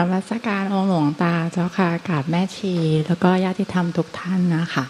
[0.00, 2.74] ับนมัสการองหลวงตาเจ้าค่ะกราบแม่ชี
[3.06, 4.84] แล้วก็ญาติธรรมทุกท่านนะคะ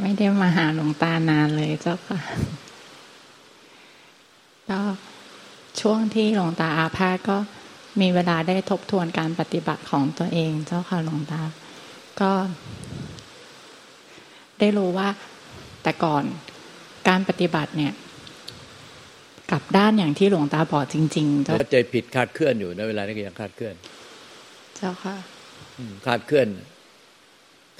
[0.00, 2.20] ไม่ได้มาหาหลวงตานานเลยเจ้าค่ะ
[4.70, 4.80] ก็
[5.80, 7.36] ช่วงที่หลวงตาอาพาธก็
[8.00, 11.42] มีเวลาได้ทบทวนการปฏิบัติของตัวเอง เจ้าค่ะหลวงตา
[12.20, 12.32] ก็
[14.58, 15.08] ได้รู้ว่า
[15.82, 16.24] แต่ก่อน
[17.08, 17.92] การปฏิบัติเนี่ย
[19.54, 23.74] ลับด้านอย่างที่หลวงตาบอกจริงๆเจ้าใจผิดคาดเคลื่อนอยู่ในเวลานี้ก็ยังคาดเคลื่อน
[24.76, 25.16] เจ้าค่ะ
[26.06, 26.48] คาดเคลื่อน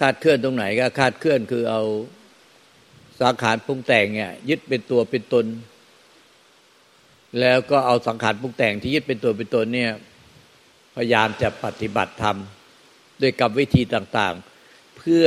[0.00, 1.82] คาดเคลื่อนตรงไหนก็คาดเคลื่อนคือเอา
[3.20, 5.46] สังขารปรุงแต่งเนี่ย ยึดเป็นตัวเป็นตน
[7.40, 9.90] แล้วก็เอาสังขารปรุงแต่งที่ยึดเป็นตัวเป็นตนเนี่ย
[10.96, 12.36] พยายามจะปฏิบัติธรรม
[13.22, 15.26] ด้วยกับวิธีต่างๆ เพื่อ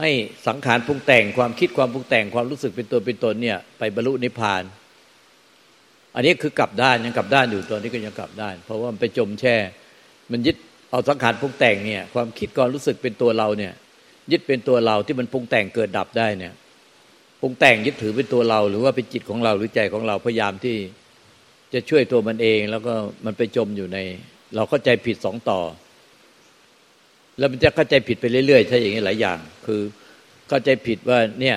[0.00, 0.10] ให้
[0.46, 4.62] สังขารปรุงแต่งความคิดความปรุงแต่งความรู้สึกเป็นตัวเป็นตนเนี่ย ไปบรรลุนิพพาน
[6.16, 9.56] อันนี้คือกลับด้านยังกลับด้านอยู่ตอนนี้ก็ยังกลับด้าน เพราะว่ามันไปจมแช่
[10.32, 10.56] มันยึด
[10.90, 13.72] เอาสังขารปรุงแต่งเนี่ย ความคิดความรู้สึกเป็นตัวเราเนี่ย
[14.32, 16.52] ยึดเป็นตัวเราที่มันปรุงแต่งเกิดดับได้เนี่ย
[17.40, 20.76] ปรุงแต่งยึดถือเป็นตัวเรา หรือว่าเป็นจิตของเราหรือใจของเราพยายามที่
[21.74, 22.94] จะช่วยตัวมันเอง แล้วก็
[23.24, 23.98] มันไปจมอยู่ใน
[24.56, 25.60] เราเข้าใจผิดสองต่อ
[27.38, 29.80] แล้วมันจะเข้าใจผิดไปเรื่อยๆใช่อย่างนี้หลายอย่าง คือ
[30.48, 31.56] เข้าใจผิดว่าเนี่ย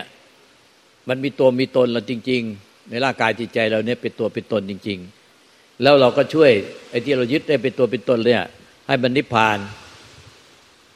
[1.10, 5.00] มันมีตัวมีตนเราจริง ๆ ในร่างกายจิตใจเราเนี่ยเป็นตัวเป็นตนจริง
[5.40, 6.52] ๆ แล้วเราก็ช่วย
[6.90, 8.44] ไอ้ที่เรายึดได้เป็นตัวเป็นตนเนี่ย
[8.88, 9.58] ให้มันนิพพาน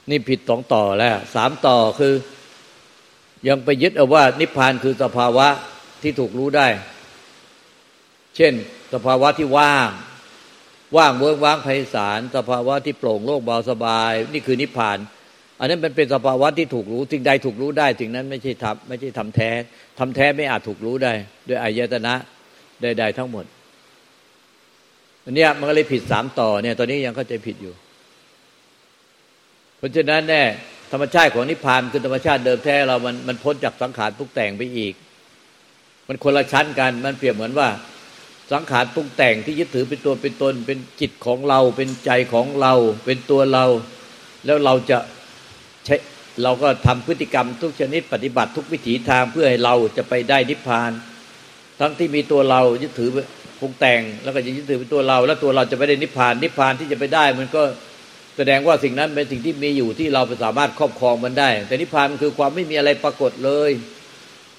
[0.09, 2.13] นี่ผิดสองต่อแล้วสามต่อคือ
[3.47, 5.47] ยังไปยึดเอาว่านิพพานคือสภาวะ
[6.01, 6.67] ที่ถูกรู้ได้
[8.35, 8.53] เช่น
[8.93, 9.89] สภาวะที่ว่าง
[10.97, 14.97] ว่างเวิ้งว่างไพศาลสภาวะที่โปร่งโล่งเบาสบาย นี่คือนิพพาน
[15.63, 19.49] อันนั้นมันเป็นสภาวะที่ถูกรู้สิ่งใดถูกรู้ได้สิ่งนั้นไม่ใช่ทำไม่ใช่ทำแท้
[19.99, 21.13] ทำแท้ไม่อาจถูกรู้ได้
[21.47, 22.13] ด้วยอายตนะ
[22.81, 23.45] ใดๆทั้งหมด
[25.25, 27.73] อันนี้มันก็เลยผิดสามต่อเนี่ย ตอนนี้ยังเข้าใจผิดอยู่
[29.77, 30.43] เพราะฉะนั้นแน่
[30.91, 34.93] ธรรมชาติของนิพพานคือธรรมชาติเดิมแท้เรามันมันพ้นจากสังขารปรุงแต่งไปอีก
[36.07, 37.69] มันคนละชั้นกันมันเปรียบเหมือนว่า
[38.51, 42.73] สังขารปรุงแต่งที่ยึดถือเป็นตัวเป็นตน เป็นจิตของเรา เป็นใจของเรา
[43.05, 43.65] เป็นตัวเรา
[44.45, 44.97] แล้วเราจะ
[45.85, 45.95] ใช้
[46.43, 50.91] เราก็ทำพฤติกรรมทุกชนิดปฏิบัติทุกวิถีทางเพื่อให้เราจะไปได้นิพพาน
[51.79, 53.09] ทั้งที่มีตัวเรายึดถือ
[53.59, 57.63] ปรุงแต่ง แล้วก็จะยึดถือเป็นตัวเรา แล้วตัวเราจะไปได้นิพพาน นิพพานที่จะไปได้ มันก็
[58.37, 63.71] แสดงว่าสิ่งนั้นเป็นสิ่งที่มีอยู่ที่เราสามารถครอบครองมันได้ แต่นิพพานมันคือความไม่มีอะไรปรากฏเลย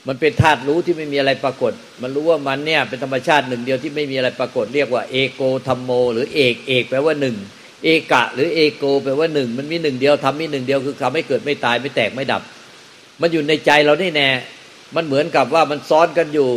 [0.09, 7.37] มันเป็นธาตุรู้ที่ไม่มีอะไรปรากฏ มันรู้ว่ามันเนี่ยเป็นธรรมชาติหนึ่งเดียวที่ไม่มีอะไรปรากฏ เรียกว่าเอโกธรรมโม หรือเอกเอกแปลว่าหนึ่ง
[7.85, 12.43] เอกะ หรือเอโกแปลว่าหนึ่งมันมีหนึ่งเดียวทำมีหนึ่งเดียวคือทำให้เกิดไม่ตายไม่แตกไม่ดับ
[13.21, 14.29] มันอยู่ในใจเรานี่แน่
[14.95, 16.51] มันเหมือนกับว่ามันซ้อนกันอยู่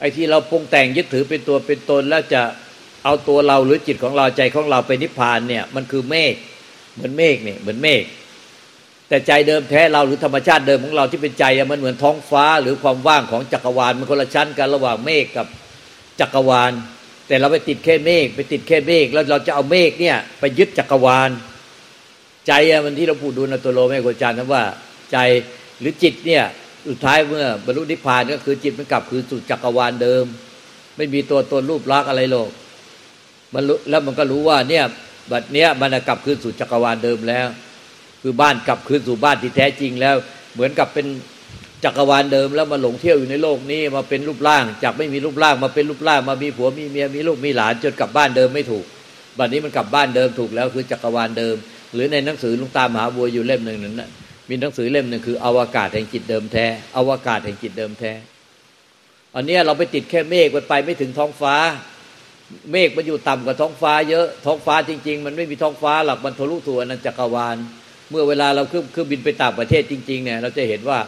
[0.00, 2.42] ไอ้ที่เราปรุงแต่งยึดถือเป็นตัวเป็นตนแล้วจะ
[3.04, 6.34] เอาตัวเราหรือจิตของเราใจของเราไปนิพพานเนี่ย มันคือเมฆ
[6.94, 8.04] เหมือนเมฆเนี่ยเหมือนเมฆ
[9.08, 15.46] แต่ใจเดิมแท้เราหรือธรรมชาติเดิมของเราที่เป็นใจมันเหมือนท้องฟ้าหรือความว่างของจักรวาลมันคนละชั้นกันระหว่างเมฆกับ
[16.20, 16.72] จักรวาล
[17.26, 21.30] แต่เราไปติดแค่เมฆไปติดแค่เมฆแล้วเราจะเอาเมฆเนี่ย ไปยึดจักรวาล
[22.46, 22.52] ใจ
[22.84, 24.64] มันที่เราพูดดูในตัวโลแม่โกจารย์นะว่า
[25.12, 25.18] ใจ
[25.80, 26.44] หรือจิตเนี่ย
[26.88, 30.24] สุดท้ายเมื่อบรรลุนิพพานก็คือจิตมันกลับคือสู่จักรวาลเดิม
[30.96, 32.50] ไม่มีตัวตนรูปลักษณ์อะไรหรอก
[33.54, 34.84] มันแล้วมันก็รู้ว่าเนี่ย
[35.30, 37.46] บัดเนี้ยมันกลับคืนสู่จักรวาลเดิมแล้ว
[38.22, 40.16] คือบ้านกลับคืนสู่บ้านที่แท้จริงแล้ว
[40.54, 41.06] เหมือนกับเป็น
[41.84, 48.84] จักรวาลเดิมแล้วมาหลงเที่ยวอยู่ในโลกนี้มาเป็นรูปร่าง จากไม่มีรูปร่างมาเป็นรูปร่างมามีผัวมีเมียมีลูกมีหลานจนกลับบ้านเดิมไม่ถูก
[49.38, 51.56] บัดนี้มันกลับบ้านเดิมถูกแล้วคือจักรวาลเดิม
[51.94, 54.08] หรือในหนังสือลุงตามหาบัวอยู่เล่มหนึ่งนั้นนะ
[54.48, 58.12] มีหนังสือเล่มหนึ่งคืออวกาศแห่งจิตเดิมแท้อวกาศแห่งจิตเดิมแท้
[59.34, 61.54] อันนี้เราไปติดแค่เมฆมันไปไม่ถึงท้องฟ้า
[62.72, 67.56] เมฆมันอยู่ต่ำกว่าท้องฟ้าเยอะท้องฟ้าจริง ๆ มันไม่มีท้องฟ้าหรอกมันทะลุทั่วอนันตจักรวาล
[68.10, 70.98] เมื่อเวลาเราขึ้นเครื่องบินไปต่างประเทศจริงๆเนี่ยเราจะเห็นว่า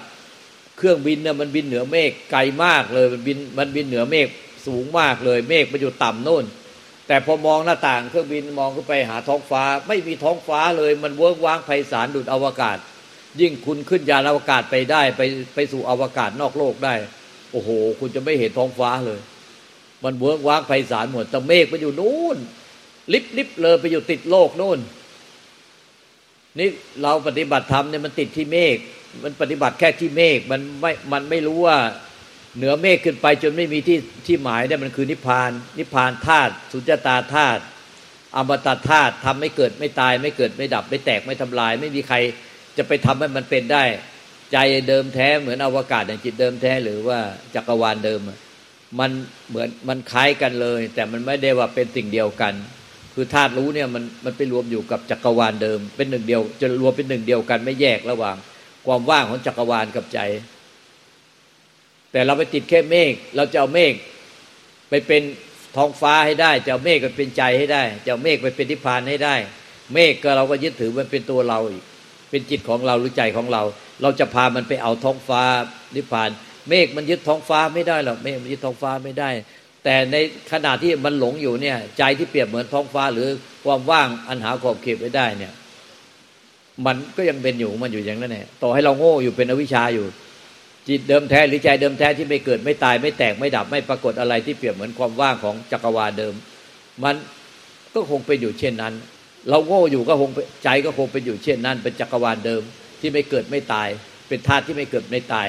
[0.77, 4.29] เครื่องบินเนี่ยมันบินเหนือเมฆไกลมากเลยมันบินมันบินเหนือเมฆ
[4.67, 6.45] สูงมากเลย เมฆมันอยู่ต่ำโน่น
[7.07, 12.79] แต่พอมองหน้าต่างเครื่องบินมองขึ้นไปหาท้องฟ้า ไม่มีท้องฟ้าเลยมันเวิ้งว้างไพศาลดุจอวกาศ
[13.41, 15.23] ยิ่งคุณขึ้นยานอวกาศไปได้ ไป
[15.55, 16.95] ไปสู่อวกาศนอกโลกได้
[17.53, 17.69] โอ้โห
[18.01, 19.21] คุณจะไม่เห็นท้องฟ้าเลย
[20.05, 22.37] มันเวิร์กว้างไพศาลหมดแต่เมฆมันอยู่นู่น
[23.13, 24.79] ลิบลิบเลยไปอยู่ติดโลกนู่น
[26.59, 26.69] นี่
[27.03, 28.77] เราปฏิบัติธรรมเนี่ยมันติดที่เมฆ
[29.23, 31.79] มันปฏิบัติแค่ที่เมฆมันไม่มันไม่รู้ว่า
[32.57, 37.63] เหนือเมฆขึ้นไปจนไม่มีที่ที่หมายได้มันคือนิพพาน นิพพานธาตุสุญญตาธาตุ
[38.37, 42.17] อมตะธาตุทำไม่เกิดไม่ตาย ไม่เกิดไม่ดับ ไม่แตกไม่ทำลาย ไม่มีใคร
[42.77, 43.85] จะไปทำให้มันเป็นได้
[44.53, 44.57] ใจ
[44.89, 47.19] เดิมแท้เหมือนอวกาศอย่างจิตเดิมแท้หรือว่า
[47.55, 48.21] จักรวาลเดิม
[48.99, 49.11] มัน
[49.49, 52.55] เหมือนมันคล้ายกันเลย แต่มันไม่ได้ว่าเป็นสิ่งเดียวกัน
[53.15, 58.37] คือธาตุรู้เนี่ยมันมันไปรวมอยู่กับจักรวาลเดิม เป็นหนึ่งเดียวจะรวมเป็นหนึ่งเดียวกันไม่แยกระหว่าง
[58.87, 60.21] ความว่างของจักรวาลกับใจ
[62.13, 63.93] แต่เราไปติดแค่เมฆเราจะเอาเมฆ
[64.91, 65.23] ไปเป็น
[65.77, 69.35] ท้องฟ้าให้ได้จะเอาเมฆไปเป็นใจให้ได้จะเอาเมฆไปเป็นนิพพานให้ได้
[69.95, 71.85] เมฆก็เราก็ยึดถือมันเป็นตัวเราอีก
[72.31, 73.63] เป็นจิตของเราหรือใจของเรา
[74.03, 75.43] เราจะพามันไปเอาท้องฟ้า
[75.97, 76.31] นิพพาน
[76.69, 79.31] เมฆมันยึดท้องฟ้าไม่ได้หรอกเมฆมันยึดท้องฟ้าไม่ได้
[79.85, 80.17] แต่ใน
[80.53, 83.29] ขณะที่มันหลงอยู่เนี่ย ใจที่เปรียบเหมือนท้องฟ้าหรือ
[83.65, 85.53] ความว่างอันหาขอบเขตไม่ได้เนี่ย
[86.87, 90.07] มันก็ยังเป็นอยู่มันอยู่อย่างนั้นแหละต่อให้เราโง่อยู่เป็นอวิชชาอยู่
[90.89, 96.35] จิตเดิมแท้หรือใจเดิมแท้ที่ไม่เกิดไม่ตาย ไม่แตกไม่ดับไม่ปรากฏอะไรที่เปรียบเหมือนความว่างของจักรวาลเดิม
[97.05, 97.15] มัน
[97.95, 98.95] ก็คงเป็นอยู่เช่นนั้น
[99.51, 100.31] เราโง่อยู่ก็คง
[100.65, 102.63] ใจก็คงเป็นอยู่เช่นนั้น เป็นจักรวาลเดิม
[103.01, 103.89] ที่ไม่เกิดไม่ตาย
[104.29, 105.49] เป็นธาตุที่ไม่เกิดไม่ตาย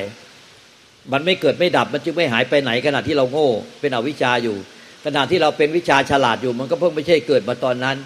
[1.11, 3.49] มันไม่เกิดไม่ดับมันจึงไม่หายไปไหนขณะที่เราโง่
[3.79, 4.57] เป็นอวิชชาอยู่
[5.05, 7.97] ขณะที่เราเป็นวิชาฉลาดอยู่ มันก็เพิ่งไม่ใช่เกิดมาตอนนั้น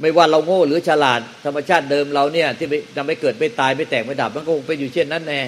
[0.00, 2.66] ไม่ว่าเราโง่หรือฉลาดธรรมชาติเดิมเราเนี่ย ที่
[2.96, 5.40] จะไม่เกิดไม่ตายไม่แตกไม่ดับ มันก็คงเป็นอยู่เช่นนั้นแน่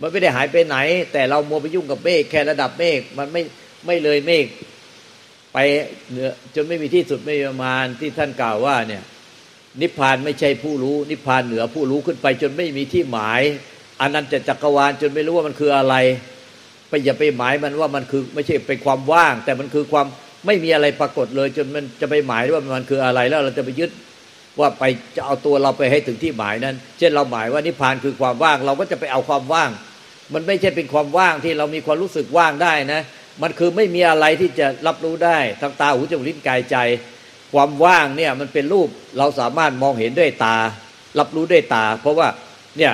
[0.00, 0.76] มันไม่ได้หายไปไหน
[1.12, 3.42] แต่เรามัวไปยุ่งกับเมฆแค่ระดับเมฆมันไม่
[3.86, 4.46] ไม่เลยเมฆ
[5.52, 5.58] ไป
[6.10, 9.02] เหนือจนไม่มีที่สุดไม่ประมาณที่ท่านกล่าวว่าเนี่ย
[9.80, 13.42] นิพพานไม่ใช่ผู้รู้ นิพพานเหนือผู้รู้ขึ้นไป จนไม่มีที่หมาย
[14.00, 15.94] อันนั้นจะจักรวาลจนไม่รู้ว่ามันคืออะไร
[16.88, 20.06] ไปอย่าไปหมายมันว่ามันคือ ไม่ใช่เป็นความว่าง แต่มันคือความ
[20.46, 23.90] ไม่มีอะไรปรากฏเลย จนมันจะไปหมายว่ามันคืออะไรแล้วเราจะไปยึด
[24.60, 24.84] ว่าไป
[25.16, 29.70] จะเอาตัวเราไปให้ถึงที่หมายนั้น เช่นเราหมายว่านิพพานคือความว่าง เราก็จะไปเอาความว่าง
[30.34, 33.02] มันไม่ใช่เป็นความว่างที่เรามีความรู้สึกว่างได้นะ
[33.42, 36.76] มันคือไม่มีอะไรที่จะรับรู้ได้ทางตาหูจมูกลิ้นกายใจ
[37.52, 38.88] ความว่างเนี่ยมันเป็นรูป
[39.18, 40.56] เราสามารถมองเห็นด้วยตา
[41.18, 42.28] รับรู้ด้วยตา เพราะว่า
[42.78, 42.92] เนี่ย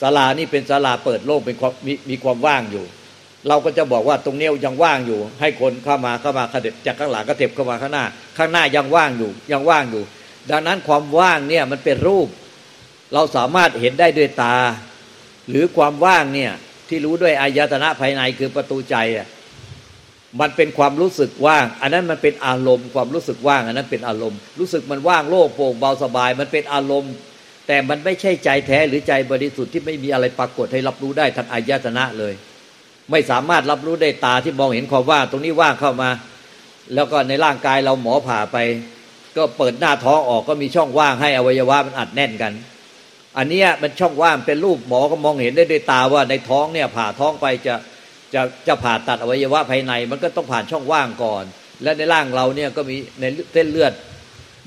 [0.00, 2.84] ศาลานี่เป็นศาลาเปิดโล่งเป็นความมีมีความว่างอยู่
[3.48, 8.04] เราก็จะบอกว่าตรงนี้ยังว่างอยู่ ให้คนเข้ามาเข้ามาขเด็บจากข้างหลังก็เต็บเข้ามาข้างหน้า
[8.38, 10.02] ข้างหน้ายังว่างอยู่ยังว่างอยู่
[10.50, 12.28] ดังนั้นความว่างเนี่ยมันเป็นรูป
[13.14, 14.56] เราสามารถเห็นได้ด้วยตา
[15.50, 16.52] หรือความว่างเนี่ย
[16.88, 19.26] ที่รู้ด้วยอายตนะภายในคือประตูใจอะ
[20.40, 27.14] มันเป็นความรู้สึกว่าง อันนั้นมันเป็นอารมณ์ความรู้สึกว่าง อันนั้นเป็นอารมณ์ รู้สึกมันว่างโล่งโปร่งเบาสบาย มันเป็นอารมณ์
[27.66, 32.34] แต่มันไม่ใช่ใจแท้หรือใจบริสุทธิ์ที่ไม่มีอะไรปรากฏให้รับรู้ได้ทางอายตนะเลย
[33.10, 36.10] ไม่สามารถรับรู้ได้ตาที่มองเห็นความว่างตรงนี้ว่างเข้ามา
[36.94, 38.56] แล้วก็ในร่างกายเราหมอผ่าไป
[39.36, 42.52] ก็เปิดหน้าท้องออกก็มีช่องว่างให้อวัยวะมันอัดแน่นกัน
[43.38, 47.74] อันนี้มันช่องว่างเป็นรูปหมอก็มองเห็นได้ด้วยตาว่าในท้องเนี่ยผ่าท้องไปจะ
[48.34, 51.44] จะจะผ่าตัดอวัยวะภายใน มันก็ต้องผ่านช่องว่างก่อน
[51.82, 53.92] และในร่างเราเนี่ยก็มีในเส้นเลือด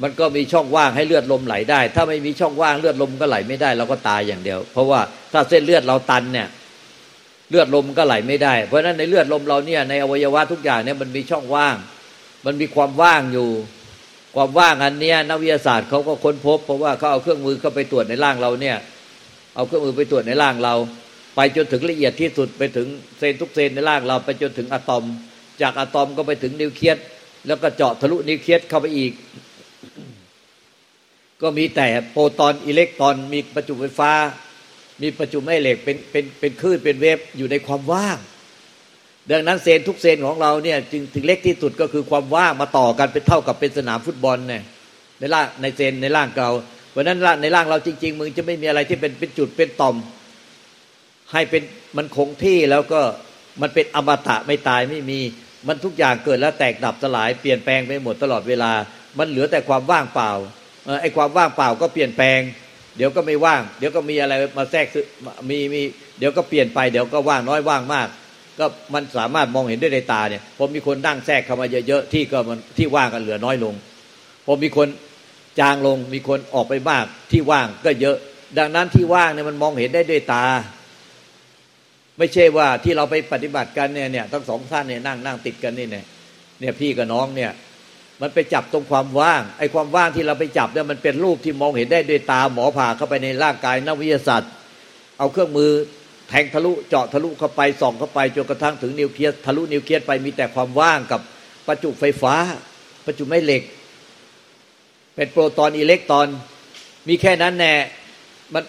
[0.02, 5.02] มันก็มีช่องว่างให้เลือดลมไหลได้ ถ้าไม่มีช่องว่างเลือดลมก็ไหลไม่ได้เราก็ตายอย่างเดียว เพราะว่า
[5.34, 6.48] ถ้าเส้นเลือดเราตันเนี่ย
[7.51, 11.75] เลือดลมก็ไหลไม่ได้ เพราะฉะนั้นในเลือดลมเราเนี่ยในอวัยวะทุกอย่างเนี่ยมันมีช่องว่าง
[12.45, 13.50] มันมีความว่างอยู่
[14.36, 18.77] ความว่างอันเนี้ยนักวิทยาศาสตร์เขาก็ค้นพบ เพราะว่าเขาเอาเครื่องมือเข้าไปตรวจในร่างเราเนี่ย
[19.56, 20.75] เอาเครื่องมือไปตรวจในร่างเรา
[21.36, 22.88] ไปจนถึงละเอียดที่สุดไปถึง
[23.18, 25.04] เซนทุกเซนในร่างเรา ไปจนถึงอะตอม
[25.62, 26.97] จากอะตอมก็ไปถึงนิวเคลียส
[27.47, 29.12] แล้วก็เจาะทะลุนิวเคลียสเข้าไปอีก
[31.42, 34.11] ก็มีแต่โปรตอนอิเล็กตรอนมีประจุไฟฟ้า
[35.02, 38.18] มีประจุแม่เหล็กเป็นเป็นเป็นคลื่นเป็นเวฟอยู่ในความว่าง
[39.31, 44.64] ดังนั้นเซนทุกเซนของเราเนี่ยจึงถึงเล็กที่สุดก็คือความว่างมาต่อกันเป็นเท่ากับเป็นสนามฟุตบอลเนี่ย
[45.20, 46.50] ในร่างในเซนในร่างเรา
[46.92, 49.96] เพราะนั้นในร่างเราจริง ๆ มึงจะไม่มีอะไรที่เป็นเป็นจุดเป็นต่อม
[51.31, 51.64] ให้เป็น
[51.98, 53.02] มันคงที่แล้วก็
[53.62, 55.20] มันเป็นอมตะไม่ตายไม่มี
[55.68, 58.72] มันทุกอย่างเกิดแล้วแตกดับสลายเปลี่ยนแปลงไปหมดตลอดเวลา
[59.18, 60.31] มันเหลือแต่ความว่างเปล่า
[61.02, 62.40] ไอ้ความว่างเปล่าก็เปลี่ยนแปลง
[62.98, 64.86] เดี๋ยวก็ไม่ว่าง เดี๋ยวก็มีอะไรมาแทรก
[65.50, 65.81] มีมี
[66.19, 68.07] เดี๋ยวก็เปลี่ยนไปเดี๋ยวก็ว่างน้อยว่างมาก
[68.60, 73.74] ก็มันสามารถมองเห็นได้ในตาเนี่ยผมมีคนนั่งแทรกเข้ามาเยอะๆที่ก็มันที่ว่างกันเหลือน้อยลง
[74.48, 74.88] ผมมีคน
[75.60, 78.18] จางลงมีคนออกไปมากที่ว่างก็เยอะ
[78.57, 80.45] ดังนั้นที่ว่างเนี่ยมันมองเห็นได้ด้วยตา
[82.18, 86.06] ไม่ใช่ว่าที่เราไปปฏิบัติกันเนี่ยเนี่ยทั้งสองท่านเนี่ยนั่งนั่งติดกันนี่เนี่ย
[86.60, 87.52] เนี่ยพี่กับน้องเนี่ย
[88.21, 94.51] มันไปจับตรงความว่างไอ้ความว่างที่เราไปจับเนี่ยมันเป็นรูปที่มองเห็นได้ด้วยตาหมอผ่าเข้าไปในร่างกายนักวิทยาศาสตร์
[95.18, 95.71] เอาเครื่องมือ
[96.30, 101.21] แทงทะลุเจาะทะลุเข้าไปส่องเข้าไปจนกระทั่งถึงนิวเคลียสทะลุนิวเคลียสไปมีแต่ความว่างกับ
[101.68, 102.35] ประจุไฟฟ้า
[103.06, 103.63] ประจุแม่เหล็ก
[105.16, 106.28] เป็นโปรตอนอิเล็กตรอน
[107.07, 107.73] มีแค่นั้นแน่
[108.54, 108.63] มัน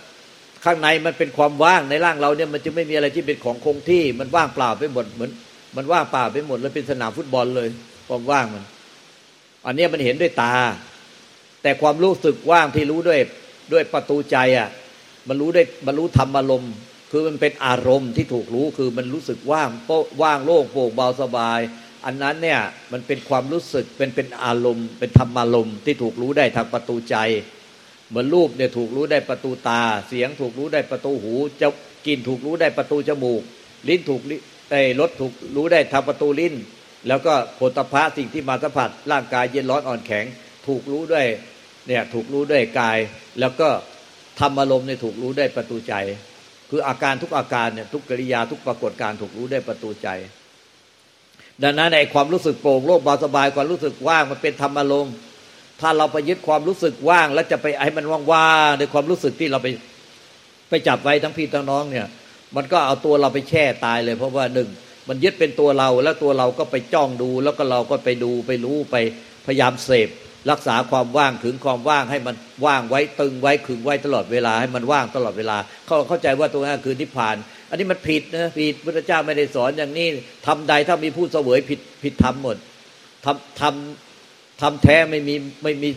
[0.64, 5.30] ข้างในมันเป็นความว่างในร่างเราเนี่ยมันจะไม่มีอะไรที่เป็นของคงที่มันว่างเปล่าไปหมดเหมือน
[5.76, 7.68] มันว่างเปล่าไปหมดเลยเป็นสนามฟุตบอลเลย
[8.08, 8.64] ความว่างมัน
[9.66, 10.54] อันนี้มันเห็นด้วยตา
[11.62, 13.20] แต่ความรู้สึกว่างที่รู้ด้วย
[13.72, 14.68] ด้วยประตูใจอะ
[15.28, 16.72] มันรู้ได้มันรู้ธรรมอารมณ์
[17.10, 21.60] คือมันเป็นอารมณ์ที่ถูกรู้คือมันรู้สึกว่างโป้ว่างโล่งโปร่งเบาสบาย
[22.04, 22.60] อันนั้นเนี่ย
[22.92, 27.16] มันเป็นความรู้สึกเป็นเป็นอารมณ์ เป็นธรรมอารมณ์ที่ถูกรู้ได้ทางประตูใจ
[28.08, 31.68] เหมือนรูปเนี่ยถูกรู้ได้ประตูตา เสียงถูกรู้ได้ประตูหูจะ
[32.06, 33.42] กินถูกรู้ได้ประตูจมูก
[33.88, 34.20] ลิ้นถูก
[34.70, 36.54] ไอ้รสถูกรู้ได้ทางประตูลิ้น
[37.08, 40.24] แล้วก็โผฏฐะสิ่งที่มาสัมผัสร่างกายเย็นร้อนอ่อนแข็ง
[40.66, 41.26] ถูกรู้ด้วย
[41.86, 42.98] เนี่ยถูกรู้ด้วยกาย
[43.40, 43.68] แล้วก็
[44.40, 45.94] ธรรมอารมณ์เนี่ยถูกรู้ได้ประตูใจ
[46.70, 50.08] คืออาการทุกอาการเนี่ยทุกกิริยาทุกปรากฏการถูกรู้ได้ประตูใจ
[51.62, 55.14] ดังนั้นในความรู้สึกโปร่งโล่งเบาสบายความรู้สึกว่างมันเป็นธรรมอารมณ์
[55.80, 59.68] ถ้าเราไปยึดความรู้สึกว่าง แล้วจะไปให้มันว่างๆในความรู้สึกที่เราไป
[60.70, 62.06] ไปจับไว้ทั้งพี่ทั้งน้องเนี่ย
[62.56, 64.68] มันก็เอาตัวเราไปแช่ตายเลย เพราะว่าหนึ่ง
[65.08, 68.96] มันยึดเป็นตัวเราแล้วตัวเราก็ไปจ้องดู แล้วก็เราก็ไปดูไปรู้ไป
[69.46, 70.08] พยายามเสพ
[70.50, 75.56] รักษาความว่างถึงความว่างให้มันว่างไว้ตึงไว้ขึงไว้ตลอดเวลาให้มันว่างตลอดเวลา
[75.86, 77.36] เขาเข้าใจว่าตัวนั้นคือนิพพาน
[77.68, 80.08] อันนี้มันผิดนะผิดพระเจ้าไม่ได้สอนอย่างนี้
[80.46, 82.56] ทำใดถ้ามีผู้เสวยผิดผิดทำหมด
[83.24, 85.90] ทำทำทำแท้ไม่มีไม่มี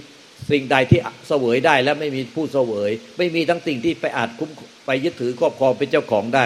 [0.52, 4.50] สิ่งใดที่เสวยได้และไม่มีผู้เสวย ไม่มีทั้งสิ่งที่ไปอาจคุ้ม
[4.86, 6.46] ไปยึดถือครอบครองเป็นเจ้าของได้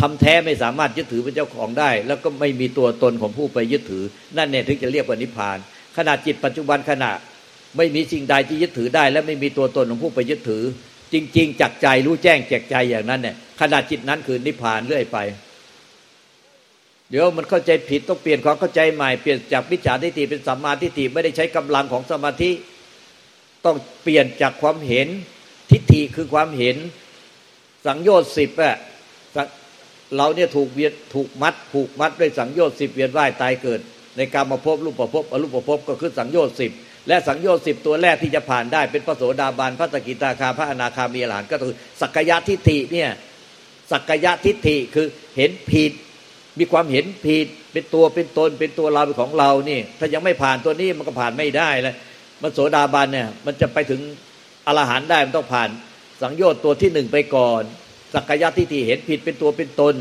[0.00, 4.04] ทำแท้ไม่สามารถยึดถือเป็นเจ้าของได้ แล้วก็ไม่มีตัวตนของผู้ไปยึดถือ
[4.36, 5.58] นั่นเนี่ยถึงจะเรียกว่านิพพาน
[5.96, 7.10] ขณะจิตปัจจุบันขณะ
[7.76, 10.64] ไม่มีสิ่งใดที่ยึดถือได้ และไม่มีตัวตนของผู้ไปยึดถือ
[11.12, 15.18] จริง ๆ จักใจรู้แจ้งแจกใจอย่างนั้นเนี่ยขณะจิตนั้นคือนิพพานเรื่อยไป
[17.10, 22.50] เดี๋ยวมันเข้าใจผิดต้องเปลี่ยนความเข้าใจใหม่เปลี่ยนจากมิจฉาทิฏฐิเป็นสัมมาทิฏฐิไม่ได้ใช้กำลังของสมาธิ
[23.64, 25.08] ต้องเปลี่ยนจากความเห็น
[25.70, 26.76] ทิฏฐิคือความเห็น
[27.86, 28.76] สังโยชน์สิบอะ
[30.16, 33.80] เราเนี่ยถูกเวียนถูกมัดผูกมัดด้วยสังโยชน์สิบเวียนว่ายตายเกิด
[34.16, 36.72] ในการมาพบรูปประพบอรูปประพบก็คือสังโยชน์สิบ
[37.08, 43.10] และสังโยชน์สิบตัวแรกที่จะผ่านได้เป็นพระโสดาบันพระสกิตาคาพระอนาคามีหลานก็คือสักยะทิฏฐิเนี่ย
[43.92, 45.92] สักยะทิฏฐิคือเห็นผิด
[46.58, 51.96] มีความเห็นผิดเป็นตัวเป็นตนเป็นตัวเราเป็นของเรานี่ ถ้ายังไม่ผ่านตัวนี้มันก็ผ่านไม่ได้แล้ว
[52.42, 54.00] มันโสดาบันเนี่ยมันจะไปถึง
[54.66, 55.68] อรหันต์ได้มันต้องผ่าน
[56.22, 57.62] สังโยชน์ตัวที่หนึ่งไปก่อน
[58.14, 59.94] สักยะทิฏฐิเห็นผิดเป็นตัวเป็นตน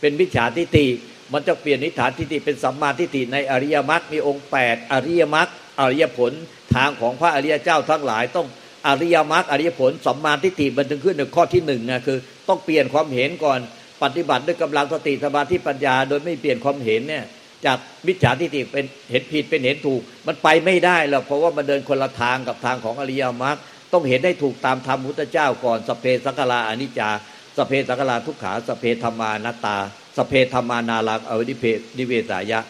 [0.00, 0.86] เป็นมิจฉาทิฏฐิ
[1.32, 5.48] มันจะเปลี่ยนนิฐานทิฏฐิเป็นสัมมาทิฏฐิในอริยมรรคมีองค์แปดอริยมรรค
[5.80, 6.32] อริยผล
[6.74, 8.46] ทางของพระอริยเจ้าทั้งหลายต้อง
[8.86, 13.60] อริยมรรคอริยผลสัมมาทิฏฐิมันถึงขึ้นในข้อที่หนึ่งนะคือ ต้องเปลี่ยนความเห็นก่อน
[14.02, 17.24] ปฏิบัติด้วยกำลังสติสมาธิปัญญา โดยไม่เปลี่ยนความเห็นเนี่ย
[17.66, 23.56] จากมิจฉาทิฏฐิเป็นเห็นผิดเป็นเห็นถูก มันไปไม่ได้หรอกเพราะว่ามันเดินคนละทางกับทางของอริยมรรค
[23.92, 27.10] ต้องเห็นได้ถูกตามธรรมพุทธเจ้าก่อนสเพสังฆลาอนิจจา
[27.56, 29.76] สเพสังฆลาทุกขาสเพธรรมานาตา
[30.16, 31.64] สเพธรรมานาลังอวิเพ
[31.98, 32.60] นิเวสายะ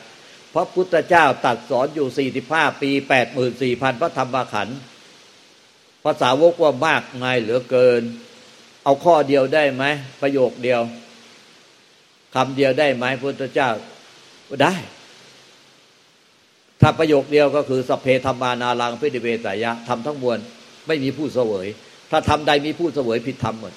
[0.54, 4.78] พระพุทธเจ้าตัดสอนอยู่สี่สิบห้าปีแปดหมื่นสี่พันพระธรรมขันธ์
[6.04, 8.02] ภาษาวกว่ามากไงเหลือเกิน
[8.84, 9.84] เอาข้อเดียวได้ไหม
[10.22, 10.80] ประโยคเดียว
[12.34, 13.70] คำเดียวได้ไหมพุทธเจ้า
[14.62, 14.74] ได้
[16.80, 20.38] ถ้าประโยคเดียวก็คือ สเพธรรมานาลังพิเดเวสายะทำทั้งมวล
[20.86, 21.66] ไม่มีผู้เสวย
[22.10, 23.72] ถ้าทำใดมีผู้เสวยผิดธรรมหมด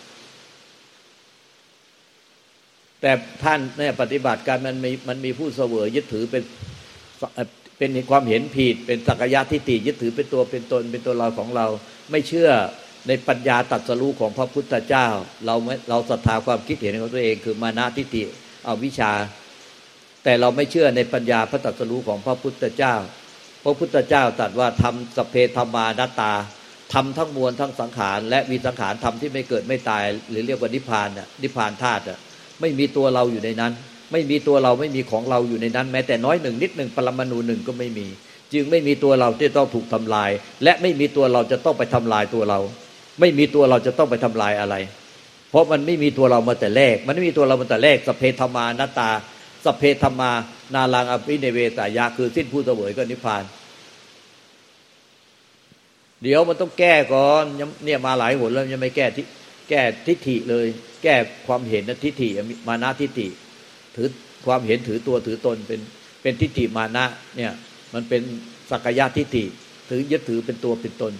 [3.01, 3.11] แต่
[3.43, 6.43] ท่านเนี่ยปฏิบัติการมันมีมันมีผู้เสวยยึดถือเป็น
[7.77, 11.65] เป็นความเห็นผิด เป็นสักยะทิฏฐิยึดถือเป็นตัวเป็นตนเป็นตัวเราของเรา
[12.11, 12.49] ไม่เชื่อ
[13.07, 15.07] ในปัญญาตัดสรู้ของพระพุทธเจ้า
[15.45, 15.55] เรา
[15.89, 18.23] เราศรัทธาความคิดเห็นของตัวเอง คือมานะทิฏฐิ
[18.65, 19.11] เอาวิชา
[20.23, 22.95] แต่เราไม่เชื่อในปัญญาพระตัดสรู้ของพระพุทธเจ้า
[23.63, 26.33] พระพุทธเจ้าตรัสว่าทำสเพธรรมานาตา
[26.93, 32.03] ทำทั้งมวลทั้งสังขาร และมีสังขารทำที่ไม่เกิดไม่ตาย หรือเรียกว่านิพพานน่ะนิพพานธาตุ
[32.62, 33.71] ไม่มีตัวเราอยู่ในนั้น
[34.12, 38.07] ไม่มีตัวเราไม่มีของเราอยู่ในนั้น แม้แต่น้อยหนึ่งนิดหนึ่งปรมาณูหนึ่งก็ไม่มี
[38.53, 40.29] จึงไม่มีตัวเราที่ต้องถูกทำลาย
[40.63, 42.59] และไม่มีตัวเราจะต้องไปทำลายตัวเรา
[43.19, 44.75] ไม่มีตัวเราจะต้องไปทำลายอะไร
[45.50, 49.09] เพราะมันไม่มีตัวเรามาแต่แรก มันไม่มีตัวเรามาแต่แรกสเพธมานาตา
[49.65, 50.31] สเพธมา
[50.74, 53.43] นาลังอภิเนเวตายาคือสิ้นผู้เสวยก็นิพพาน
[56.24, 57.43] เดี๋ยวมันต้องแก้ก่อน
[57.85, 59.25] เนี่ยมาหลายหนแล้วยังไม่แก้ที่
[59.69, 60.65] แก้ทิฏฐิเลย
[61.05, 61.15] แก้
[61.47, 62.29] ความเห็นนทิฏฐิ
[62.67, 63.27] มานะทิฏฐิ
[63.95, 64.07] ถือ
[64.45, 65.79] ความเห็นถือตัวถือตนเป็น
[66.21, 67.05] เป็นทิฏฐิมานะ
[67.38, 67.51] เนี่ย
[67.93, 68.21] มันเป็น
[68.71, 69.43] สักยะทิฏฐิ
[69.89, 71.13] ถือยึดถือเป็นตัวเป็นตน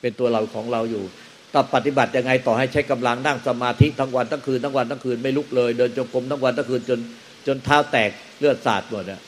[0.00, 1.04] เป็นตัวเราของเราอยู่
[1.52, 7.00] ถ้าปฏิบัติยังไงต่อให้ใช้กำลังนั่งสมาธิทั้งวันทั้งคืนทั้งวันทั้งคืนไม่ลุกเลย เดินจงกรมทั้งวันทั้งคืนจน
[7.46, 9.20] จนเท้าแตกเลือดสาดหมดอะ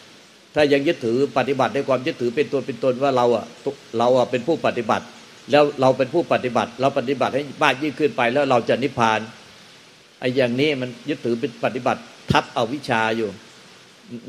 [0.54, 3.44] ถ้ายังยึดถือปฏิบัติด้วยความยึดถือเป็นตัวเป็นตนว่าเราอะ
[3.98, 5.04] เราอะเป็นผู้ปฏิบัติ
[5.50, 9.20] แล้วเราเป็นผู้ปฏิบัติ เราปฏิบัติให้มากยิ่งขึ้นไปแล้วเราจะนิพพาน
[10.24, 12.00] อ้อย่างนี้มันยึดถือเป็นปฏิบัติ
[12.32, 13.28] ทับเอาวิชาอยู่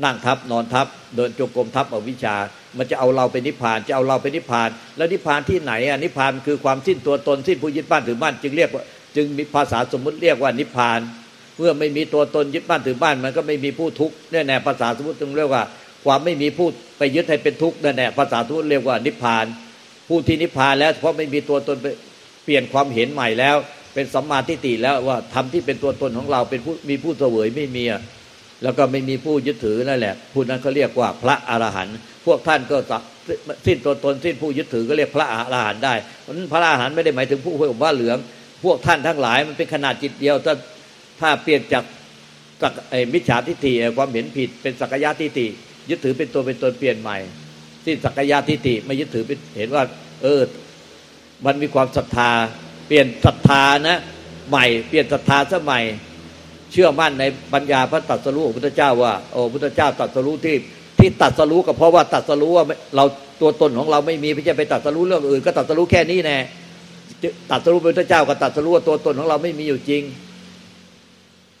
[0.04, 0.86] นั่งทับนอนทับ
[1.16, 2.36] เดินจงกรมทับเอาวิชา
[2.76, 8.82] มันจะเอาเราไปนิพพานจะเอาเราไปนิพพาน แล้วนิพพานที่ไหนอะนิพพานคือความสิ้นตัวตนสิ้นผู้ยึดบ้านถือบ้านจึงเรียกว่า
[9.16, 11.00] จึงมีภาษาสมมุติเรียกว่านิพพาน
[11.58, 15.62] เมื่อไม่มีตัวตนยึดบ้านถือบ้าน มันก็ไม่มีผู้ทุกข์เนี่ยแน่ภาษาสมมติจึงเรียกว่า
[16.04, 19.44] ความไม่มีผู้ไปยึดให้เป็นทุกข์นั่นแหละภาษาทุกเรียกว่านิพพาน
[20.08, 21.76] ผู้ที่นิพพานแล้วเพราะไม่มีตัวตน
[22.44, 23.56] เปลี่ยนความเห็นใหม่แล้ว
[23.96, 27.84] เป็นสัมมาทิฏฐิแล้วว่าทำที่เป็นตัวตนของเราเป็นผู้มีผู้เสวยไม่มี
[28.62, 31.94] แล้วก็ไม่มีผู้ยึดถือนั่นแหละผู้นั้นเขาเรียกว่าพระอรหันต์
[32.26, 32.76] พวกท่านก็
[33.66, 38.18] สิ้นตัวตนสิ้นผู้ยึดถือก็เรียกพระอรหันต์ได้เพราะนั้นพระอรหันต์ไม่ได้หมายถึงผู้ห้อยบ้าเหลือง
[38.64, 40.54] พวกท่านทั้งหลายมันเป็นขนาดจิตเดียวถ้า
[41.20, 41.84] ถ้าเปลี่ยนจาก
[42.62, 45.46] จากไอ้มิจฉาทิฏฐิความเห็นผิดเป็นสักยะทิฏฐิ
[45.90, 47.18] ยึดถือเป็นตัวเป็นตนเปลี่ยนใหม่
[47.86, 49.82] สิ้นสักยะทิฏฐิไม่ยึดถือเป็นเห็นว่า
[50.22, 50.40] เออ
[51.46, 52.30] มันมีความศรัทธา
[52.86, 53.98] เปลี่ยนศรัทธานะ
[54.48, 55.80] ใหม่เปลี่ยนศรัทธาซะใหม่
[56.72, 60.56] เชื่อมั่นในปัญญาพระตัดสรู้ของพุทธเจ้าว่าโอ้พุทธเจ้าตัดสรู้ที่
[60.98, 62.64] ที่ตัดสรู้ก็เพราะว่าตัดสรู้ว่า
[62.96, 63.04] เรา
[63.40, 66.38] ตัวตนของเราไม่มีไม่ใช่ไปตัดสรู้เรื่องอื่น ก็ตัดสรู้แค่นี้แน่
[67.50, 70.02] ตัดสรู้พระเจ้าก็ตัดสรู้ว่าตัวตนของเราไม่มีอยู่จริง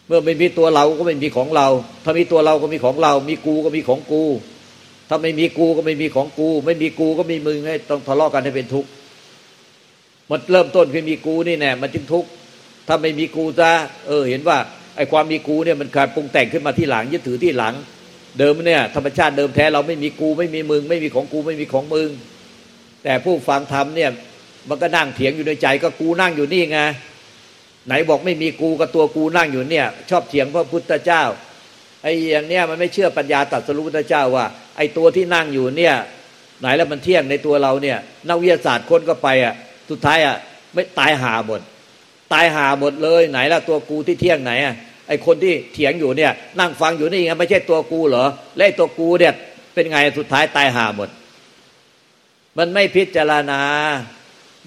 [0.06, 1.66] เมื่อไม่มีตัวเราก็ไม่มีของเรา
[2.04, 4.22] ถ้ามีตัวเราก็มีของเรา มีกูก็มีของกู
[5.08, 8.88] ถ้าไม่มีกูก็ไม่มีของกู ไม่มีกูก็มีมึงให้ต้องทะเลาะกันให้เป็นทุกข์
[10.30, 12.28] มันเริ่มต้นคือมีกูนี่แน่มันจึงทุกข์
[12.88, 13.70] ถ้าไม่มีกูซะ
[14.06, 14.58] เออ เห็นว่า
[14.96, 17.74] ไอ้ความมีกูเนี่ยมันการปรุงแต่งขึ้นมาที่หลังยึดถือที่หลัง
[18.38, 22.10] เดิมเนี่ยธรรมชาติเดิมแท้เราไม่มีกูไม่มีมึง ไม่มีของกูไม่มีของมึง
[23.04, 24.10] แต่ผู้ฟังธรรมเนี่ย
[24.68, 26.78] มันก็นั่งเถียงอยู่ในใจก็กูนั่งอยู่นี่ไง
[27.86, 31.22] ไหนบอกไม่มีกูกับตัวกูนั่งอยู่เนี่ย ชอบเถียงพระพุทธเจ้า
[32.02, 35.94] ไอ้อย่างเนี้ยมันไม่เชื่อปัญญาตัดสรุปพุทธเจ้าว่า ไอ้ตัวที่นั่งอยู่เนี่ย
[36.60, 39.54] ไหนแล้วมันเที่ยงในตัวเราเนี่ยนักวิทยาศาสตร์คนก็ไปอะ
[39.90, 40.36] สุดท้ายอะ
[40.74, 41.60] ไม่ตายหาหมด
[42.32, 44.74] ตายหาหมดเลยไหนล่ะตัวกูที่เที่ยงไหนอะ
[45.08, 48.26] ไอคนที่เถียงอยู่เนี่ย นั่งฟังอยู่นี่ไงไม่ใช่ตัวกูเหรอ
[48.56, 49.32] และตัวกูเนี่ย
[49.74, 51.08] เป็นไงสุดท้ายตายหาหมด
[52.58, 53.60] มันไม่พิจารณา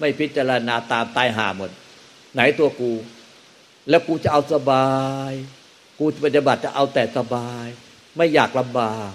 [0.00, 1.70] ไม่พิจารณาตามตายหาหมด
[2.34, 2.92] ไหนตัวกู
[3.88, 4.88] แล้วกูจะเอาสบา
[5.30, 5.32] ย
[5.98, 7.66] กูปฏิบัติจะเอาแต่สบาย
[8.16, 9.10] ไม่อยากลำบาก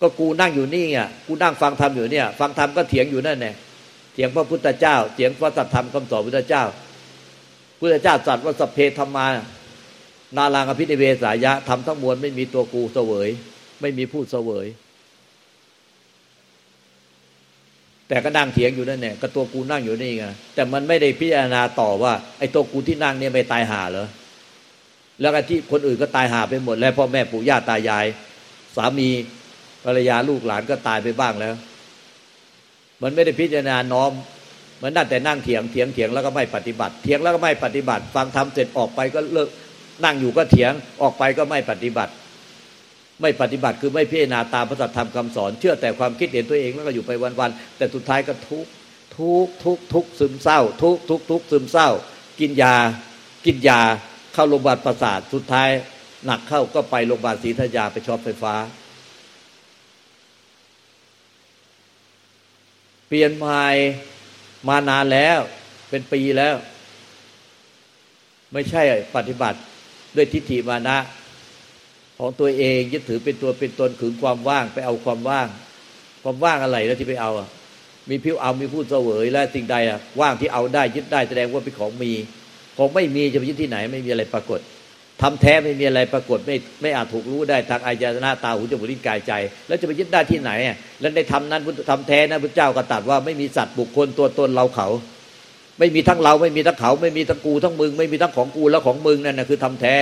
[0.00, 3.52] ก็กูนั่งอยู่นี่อะกูนั่งฟังธรรมอยู่เนี่ย ฟังธรรมก็เถียงอยู่นั่นแน่
[4.12, 6.64] เถียงพระพุทธเจ้าเถียงพระสัทธรรมคำสอนพุทธเจ้า
[7.80, 9.26] พุทธเจ้าตรัสว่าสเพธรรมา
[10.36, 13.28] นาลางอภินิเวสายะทำทั้งมวลไม่มีตัวกูเสวย
[13.80, 14.66] ไม่มีผู้เสวย
[18.08, 24.08] แต่ก็นั่งเถียงอยู่นั่นแหละก็ตัวกูนั่งอยู่นี่ไงแต่มันไม่ได้พิจารณาต่อว่า ไอ้ตัวกูที่นั่งเนี่ยไม่ตายหาเหรอ
[25.20, 28.06] แล้วก็ที่คนอื่นก็ตายหาไปหมดแล้วพ่อแม่ปู่ย่าตายาย
[28.76, 29.08] สามี
[29.84, 31.54] ภรรยาลูกหลานก็ตายไปบ้างแล้ว
[33.02, 34.12] มันไม่ได้พิจารณาน้อม
[34.82, 39.48] มันนั่นแต่นั่งเถียงเถียงเถียงแล้วก็ไม่ปฏิบัติ เถียงแล้วก็ไม่ปฏิบัติ ฟังทำเสร็จออกไปก็เลิก
[40.04, 42.12] นั่งอยู่ก็เถียงออกไปก็ไม่ปฏิบัติ
[43.20, 47.10] ไม่ปฏิบัติคือไม่พิจารณาตามพระธรรมคำสอน เชื่อแต่ความคิดเห็นตัวเองแล้วก็อยู่ไป
[47.40, 48.66] วันๆแต่สุดท้ายก็ทุก
[49.18, 51.88] ทุกทุกทุกซึมเศร้า ทุกทุกทุกซึมเศร้า
[52.40, 52.74] กินยา
[53.46, 53.80] กินยา
[54.34, 55.68] เข้าโรงพยาบาลประสาทสุดท้าย
[56.26, 58.54] หนักเข้าก็ไปโรงพยาบาลศรีธัญญาไปช็อตไฟฟ้า
[63.12, 63.64] เปลี่ยนใหม่
[64.68, 65.38] มานานแล้ว
[65.90, 66.54] เป็นปีแล้ว
[68.52, 68.82] ไม่ใช่
[69.16, 69.58] ปฏิบัติ
[70.16, 70.98] ด้วยทิฏฐิมานะ
[72.18, 75.48] ของตัวเองยึดถือเป็นตัวเป็นตนขืนความว่างไปเอาความว่าง
[76.22, 77.48] ความว่างอะไรแล้วที่ไปเอาอะ
[78.08, 82.12] มีผิวเอามีผู้เสวยและสิ่งใดอะว่างที่เอาได้ยึดได้แสดงว่าเป็นของมี
[82.76, 84.60] ของไม่มีจะไปยึดที่ไหน ไม่มีอะไรปรากฏ
[85.22, 89.32] ทำแท้ไม่มีอะไรปรากฏไม่ไม่อาจถูกรู้ได้ทางอายตนะตาหูจมูกลิ้นกายใจ
[89.68, 90.50] แล้วจะไปยึดได้ที่ไหน
[91.00, 94.88] แล้วในธรรมนั้นทำแท้นะพระเจ้าก็ตรัสว่าไม่มีสัตว์บุคคลตัวตนเราเขา
[95.78, 99.94] ไม่มีทั้งเราไม่มีทั้งเขาไม่มีทั้งกูทั้งมึง ไม่มีทั้งของกูและของมึงนั่นนะคือทำแท้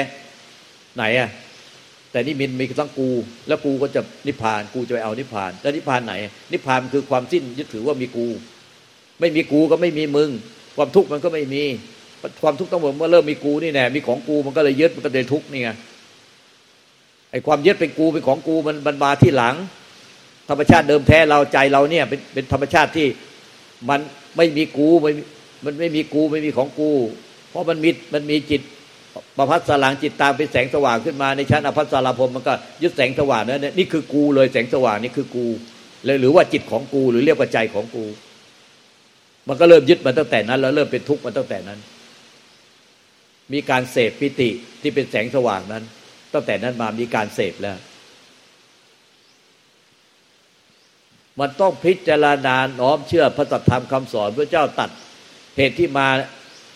[0.97, 1.31] ไหนอะ
[2.13, 3.09] แต่นี่มินมีทั้งกู
[3.49, 6.15] แล้วกูก็จะนิพพานกูจะไปเอานิพพาน แล้วนิพพานไหน
[6.53, 8.27] นิพพานคือความสิ้นยึดถือว่ามีกู
[9.21, 10.31] ไม่มีกูก็ไม่มีมึง
[10.77, 11.65] ความทุกข์มันก็ไม่มี
[12.43, 15.71] ความทุกข์ต้องหมดเมื่อเริ่มมีกูนี่แน่มีของกูมันก็เลยยึดมันก็เลยทุกข์นี่ไง
[17.31, 19.55] ไอ้ความยึดเป็นกูเป็นของกูมันมันมาที่หลัง
[20.49, 23.07] ธรรมชาติเดิมแท้เราใจเราเนี่ย เป็นเป็นธรรมชาติที่
[23.89, 24.01] มัน
[24.37, 25.13] ไม่มีกูไม่
[25.65, 26.91] มันไม่มีกูไม่มีของกู
[27.51, 28.61] เพราะมันมีมันมีจิต
[29.37, 35.47] ประพัสสลังจิตตามเป็นแสงสว่างขึ้นมาในชั้นอภัสสารพรมมันก็ยึดแสงสว่างนั่นนี่คือกูเลยแสงสว่างนี่คือกู
[36.05, 38.05] เลยหรือว่าจิตของกูหรือเรียกว่าใจของกู
[39.49, 41.79] มันก็เริ่มยึดมาตั้งแต่นั้น แล้วเริ่มเป็นทุกข์มาตั้งแต่นั้น
[43.53, 44.51] มีการเสพปิติ
[44.83, 45.85] ที่เป็นแสงสว่างนั้น
[46.33, 47.79] ตั้งแต่นั้นมามีการเสพแล้ว
[51.41, 54.91] มันต้องพิจารณาน้อมเชื่อพระสัธรรมคำสอนพระเจ้าตัด
[55.59, 56.07] เหตุที่มา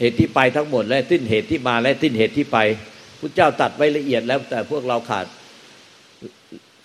[0.00, 2.58] เหตุที่ไปทั้งหมด และสิ้นเหตุที่มาและสิ้นเหตุที่ไป
[3.20, 5.26] พระเจ้าตัดไว้ละเอียดแล้ว แต่พวกเราขาด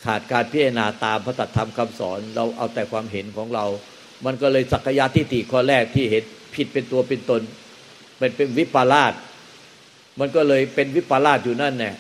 [0.06, 3.66] ขาดการพิจารณาตามพระสัธรรมคำสอน เราเอาแต่ความเห็นของเรา
[4.26, 6.24] มันก็เลยสักยะทิฏฐิข้อแรกที่เห็น
[6.56, 7.42] ผิดเป็นตัวเป็นตน
[8.18, 9.14] เป็นเป็นวิปลาส
[10.20, 11.92] มันก็เลยเป็นวิปลาสอยู่นั่นแน่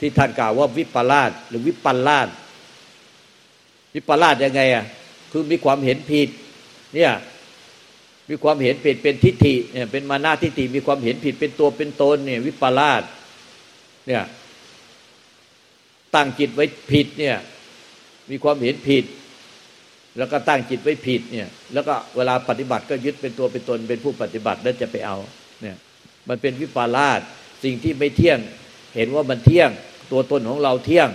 [0.00, 2.28] ที่ท่านกล่าวว่าวิปลาสหรือวิปัลลาส
[3.94, 4.84] วิปลาสยังไงอะ
[5.30, 6.28] คือมีความเห็นผิด
[6.94, 7.12] เนี่ย
[8.30, 13.02] มีความเห็นผิดเป็นทิฏฐิเนี่ยเป็นมานาทิฏฐิมีความเห็นผิดเป็นตัวเป็นตนเนี่ย วิปลาส
[14.06, 14.22] เนี่ย
[16.14, 17.36] ตั้งจิตไว้ผิดเนี่ย
[18.30, 19.04] มีความเห็นผิด
[20.18, 25.16] แล้วก็ตั้งจิตไว้ผิดเนี่ย แล้วก็เวลาปฏิบัติก็ยึดเป็นตัวเป็นตนเป็นผู้ปฏิบัติแล้วจะไปเอา
[25.62, 25.76] เนี่ย
[26.28, 27.20] มันเป็นวิปลาส
[27.64, 28.38] สิ่งที่ไม่เที่ยง
[28.96, 29.70] เห็นว่ามันเที่ยง
[30.12, 31.08] ตัวตนของเราเที่ยง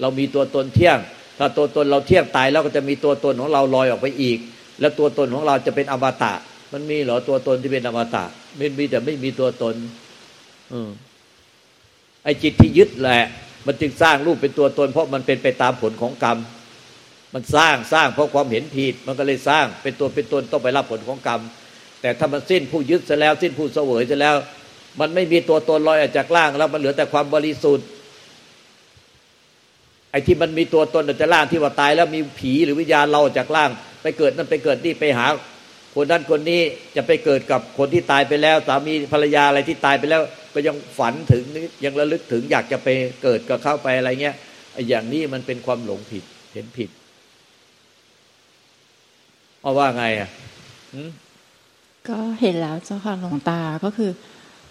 [0.00, 0.98] เรามีตัวตนเที่ยง
[1.38, 4.38] ถ้าตัวตนเราเที่ยงตายแล้วก็จะมีตัวตนของเราลอยออกไปอีก
[4.80, 6.32] แล้วตัวตนของเราจะเป็นอมตะ
[6.72, 8.24] มันมีเหรอตัวตนที่เป็นอมตะ
[8.56, 9.74] ไม่มีแต่ไม่มีตัวตน
[10.72, 10.90] อืม
[12.24, 13.22] ไอ้จิตที่ยึดแหละ
[13.66, 16.38] มันจึงสร้างรูปเป็นตัวตน เพราะมันเป็นไปตามผลของกรรม
[17.34, 21.40] มันสร้างสร้างเพราะความเห็นผิด มันก็เลยสร้างเป็นตัวเป็นตนต้องไปรับผลของกรรม
[22.02, 24.36] แต่ถ้ามันสิ้นผู้ยึดเสียแล้วสิ้นผู้เสวยเสียแล้ว
[25.00, 27.86] มันไม่มีตัวตนลอยออกจากล่างแล้วมันเหลือแต่ความบริสุทธิ์
[30.10, 33.70] ไอ้ที่มันมีตัวตนจากล่างที่ว่าตายแล้วมีผีหรือวิญญาณเราจากล่าง
[34.02, 35.26] ไปเกิดนั่นไปเกิดนี่ไปหา
[35.94, 36.60] คนนั้นคนนี้
[36.96, 40.22] จะไปเกิดกับคนที่ตายไปแล้ว สามีภรรยาอะไรที่ตายไปแล้ว
[40.54, 41.44] ก็ยังฝันถึง
[41.84, 42.88] ยังระลึกถึงอยากจะไป
[43.22, 44.36] เกิดกับเข้าไปอะไรเงี้ย
[44.72, 46.90] ไอ้อย่างนี้มันเป็นความหลงผิดเห็นผิด
[49.60, 50.28] เอาว่าไงอะ
[52.08, 54.10] ก็เห็นแล้วเจ้าค่ะหลวงตาก็คือ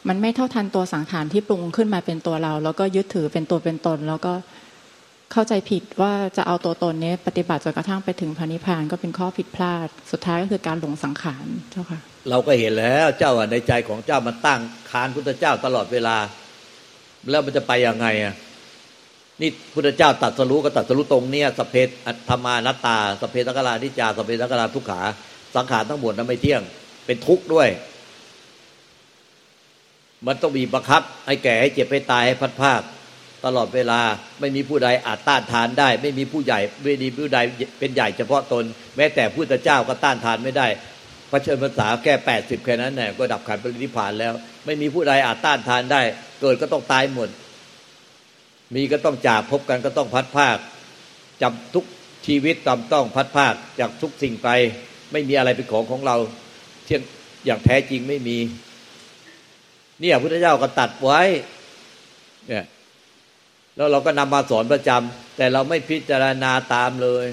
[0.08, 4.34] มันไม่เท่าทันตัวสังขารที่ปรุงขึ้นมาเป็นตัวเรา แล้วก็ยึดถือเป็นตัวเป็นตน แล้วก็
[5.32, 14.60] เข้าใจผิดว่าจะเอาตัวตนนี้ปฏิบัติจนกระทั่งไปถึงพระนิพพานก็เป็นข้อผิดพลาด สุดท้ายก็คือการหลงสังขารเจ้าค่ะ เราก็เห็นแล้วเจ้าในใจของเจ้ามันตั้ง
[14.92, 16.18] คานพุทธเจ้าตลอดเวลา
[17.30, 18.36] แล้วมันจะไปยังไงอะ
[19.42, 21.76] นี่พุทธเจ้าตัดสรู้ก็ตัดสรู้ตรงเนี้ยสเพ
[22.30, 25.02] ธรรมานัตตาสเพตักรานิจาสเพตักราทุกขา
[25.56, 26.62] สังขารทั้งหมดนั้นไม่เที่ยง
[27.12, 27.70] เป็นทุกข์ด้วย
[30.28, 32.82] มันต้องมีบังคับ ให้แก่ให้เจ็บให้ตายให้พัดภาค
[33.46, 34.02] ตลอดเวลา
[34.40, 37.40] ไม่มีผู้ใดอาจต้านทานได้ ไม่มีผู้ใหญ่ไม่มีผู้ใด
[37.80, 38.64] เป็นใหญ่เฉพาะตน
[38.98, 40.68] แม้แต่พุทธเจ้าก็ต้านทานไม่ได้
[41.32, 44.34] พระเชิญภาษาแค่แปดสิบแค่นั้นแหละก็ดับขันปรินิพานแล้ว
[44.66, 46.02] ไม่มีผู้ใดอาจต้านทานได้
[46.42, 47.30] เกิดก็ต้องตายหมด
[48.76, 50.58] มีก็ต้องจากพบกันก็ต้องพัดภาค
[51.42, 51.86] จำทุก
[52.28, 54.50] ชีวิตตำต้องพัดภาคจากทุกสิ่งไป
[55.12, 56.18] ไม่มีอะไรเป็นของของเรา
[56.92, 57.06] เช่น
[57.46, 58.38] อย่างแท้จริงไม่มี
[60.02, 61.22] เนี่ยพุทธเจ้าก็ตัดไว้
[62.48, 62.66] เนี่ย
[63.76, 67.26] แล้วเราก็นำมาสอนประจำแต่เราไม่พิจารณาตามเลย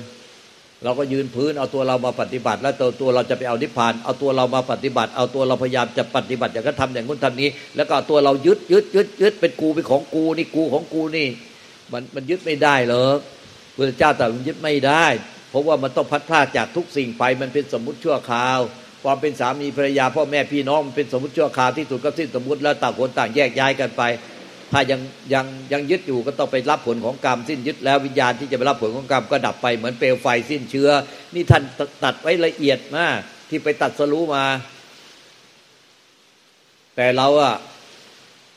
[0.84, 11.28] เราก็ยืนพื้นเอาตัวเรามาปฏิบัติ แล้วตัวตัวเราจะไปเอานิพพาน เอาตัวเรามาปฏิบัติ เอาตัวเราพยายามจะปฏิบัติอย่างนั้นทำอย่างนู้นทำนี้ แล้วก็ตัวเรายึดยึดยึดยึดเป็นกูเป็นของกูนี่กูของกูนี่
[11.92, 13.18] มันมันยึดไม่ได้หรอก
[13.76, 15.06] พระเจ้าแต่มันยึดไม่ได้
[15.50, 18.60] เพราะว่ามันต้องพัดพลาดจากทุกสิ่งไปมันเป็นสมมุติชั่วคราว
[19.04, 24.02] ความเป็นสามีภรรยาพ่อแม่พี่น้องมันเป็นสมมติชั่วคราวที่สุดก็สิ้นสมมติแล้วต่างคนต่างแยกย้ายกันไป
[24.72, 25.00] ถ้ายัง
[25.34, 30.88] ยังยังยึดอยู่ก็ต้องไปรับผลของกรรมสิ้นยึดแล้ววิญญาณที่จะไปรับผลของกรรมก็ดับไปเหมือนเปลวไฟสิ้นเชื้อ
[31.34, 31.62] นี่ท่าน
[32.04, 34.44] ตัดไว้ละเอียดมากที่ไปตัดสรู้มา
[36.96, 37.56] แต่เราอะ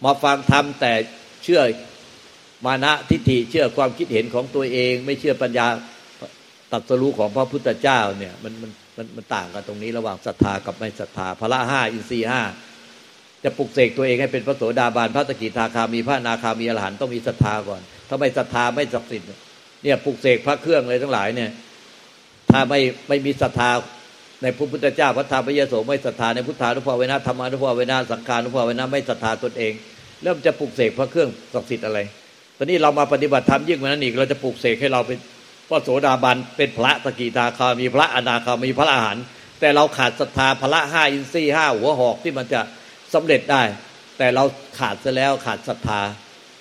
[0.05, 0.93] มาฟังธรรมแต่
[1.43, 1.61] เชื่อ
[2.65, 5.67] มานะทิฏฐิเชื่อความคิดเห็นของตัวเอง ไม่เชื่อปัญญา
[6.71, 12.41] ตัดสรู้ของพระพุทธเจ้าเนี่ยมันมัน มันมันต่างกันตรงนี้ระหว่างศรัทธากับไม่ศรัทธาพระห้าอินทรีห้า
[13.43, 19.27] จะปลุกเสกตัวเองให้เป็นพระโสดาบันพระสกิทาคามีพระนาคามีอรหันต์ต้องมีศรัทธาก่อน ถ้าไม่ศรัทธาไม่ศักดิ์สิทธิ์
[19.83, 21.49] เนี่ยปลุกเสกพระเครื่องเลยทั้งหลายเนี่ย
[22.51, 23.69] ถ้าไม่ไม่มีศรัทธา
[24.41, 29.73] ในพระพุทธเจ้าพระธรรมพระยโสไม่ศรัทธาในพุทธานุภาเวนะธรรมานุภาเวนะสังขานุภาเวนะไม่ศรัทธาตนเอง
[30.23, 31.99] เริ่มจะปลุกเสกพระเครื่องศักดิ์สิทธิ์อะไร
[32.57, 35.17] ตอนนี้เรามาปฏิบัติธรรมยิ่งกว่านั้นอีกเราจะปลุกเสกให้เราเป็น
[35.71, 39.23] พระโสดาบันเป็นพระสกิทาคามีพระอนาคามีพระอรหันต์
[39.59, 42.61] แต่เราขาดศรัทธาพระห้าอินทรีย์ห้าหัวหอกที่มันจะ
[43.13, 43.61] สำเร็จได้
[44.17, 44.43] แต่เรา
[44.79, 46.01] ขาดซะแล้วขาดศรัทธา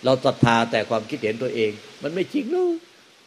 [0.05, 1.71] เราศรัทธาแต่ความคิดเห็นตัวเอง
[2.03, 2.71] มันไม่จริงหรือ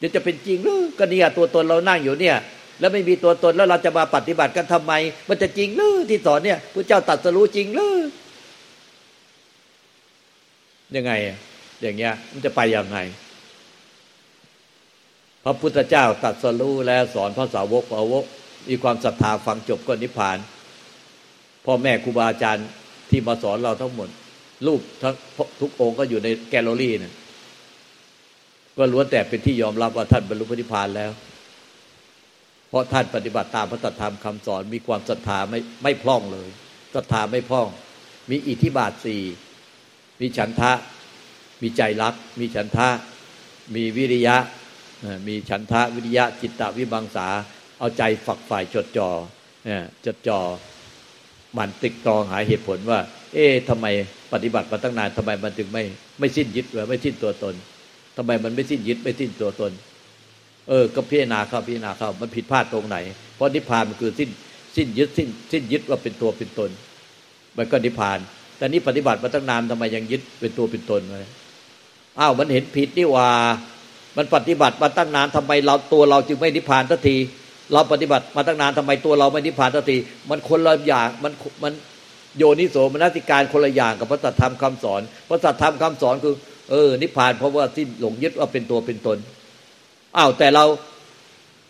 [0.01, 2.37] จะจะเป็นจริงหรือก็เนี่ยตัวตนเรานั่งอยู่เนี่ย
[2.79, 4.93] แล้วไม่มีตัวตนแล้วเราจะมาปฏิบัติกันทำไม
[5.29, 7.95] มันจะจริงหรือที่สอนเนี่ยพระเจ้าตัดสรู้จริงหรือ
[10.95, 11.11] ยังไง
[11.81, 12.99] อย่างเงี้ยมันจะไปยังไง
[15.43, 18.25] พระพุทธเจ้าตัดสรู้แล้วสอนพระสาวกสาวก
[18.69, 20.37] มีความศรัทธาฟังจบก็นิพพาน
[21.65, 22.67] พ่อแม่ครูบาอาจารย์
[23.09, 24.09] ที่มาสอนเราทั้งหมด
[24.67, 25.15] รูปทั้ง
[25.61, 27.13] ทุกองค์ก็อยู่ในแกลเลอรี่เนี่ย
[28.77, 31.11] ก็ล้วนแต่เป็นที่ยอมรับว่าท่านบรรลุพระนิพพานแล้ว
[32.69, 36.49] เพราะท่านปฏิบัติตามพระธรรมคำสอนมีความศรัทธาไม่ไม่พร่องเลย
[36.95, 37.67] ศรัทธาไม่พร่อง
[38.29, 39.21] มีอิทธิบาทสี่
[40.19, 40.71] มีฉันทะ
[41.61, 42.89] มีใจรัก มีฉันทะ
[43.75, 44.37] มีวิริยะ
[45.27, 47.27] มีฉันทะวิริยะจิตตวิบังสา
[47.79, 49.09] เอาใจฝักฝ่ายจดจอ่อ
[50.05, 50.39] จดจอ่อ
[51.57, 52.99] มันติดตรองหาเหตุผลว่า
[53.33, 53.85] เอ๊ะทำไม
[54.33, 55.83] ปฏิบัติมาตั้งนานทำไมมันถึงไม่
[56.19, 57.55] ไม่สิ้นยึดไม่สิ้นตัวตน
[58.17, 59.71] ทำไมมันไม่สิ้นยึดไม่สิ้นตัวตน
[60.69, 62.97] เออ ก็พิจารณาเข้าพิจารณาเข้ามันผิดพลาดตรงไหน
[63.35, 64.29] เพราะนิพพานมันคือสิ้น
[64.75, 66.69] สิ้นยึดสิ้นสิ้นยึดว่าเป็นตัวเป็นตน
[67.57, 68.19] มันก็นิพพาน
[68.57, 71.29] แต่นี้ปฏิบัติมาตั้งนานทำไมยังยึดเป็นตัวเป็นตนเลย
[72.19, 73.29] อ้าวมันเห็นผิดนี่ว่า
[74.17, 77.17] มันปฏิบัติมาตั้งนานทำไมเราตัวเราจึงไม่นิพพานสักที
[77.73, 79.97] เราปฏิบัติมาตั้งนานทำไมตัวเราไม่นิพพานสักที
[80.29, 81.73] มันคนละอย่างมันมัน
[82.37, 86.35] โยนิโสมนสิการคนละอย่างกับพระสัทธรรมคำสอนพระสัทธรรมคำสอนคือ
[86.71, 89.17] เออ นิพพานเพราะว่าสิ้นหลงยึดว่าเป็นตัวเป็นตน
[90.17, 90.65] อ้าวแต่เรา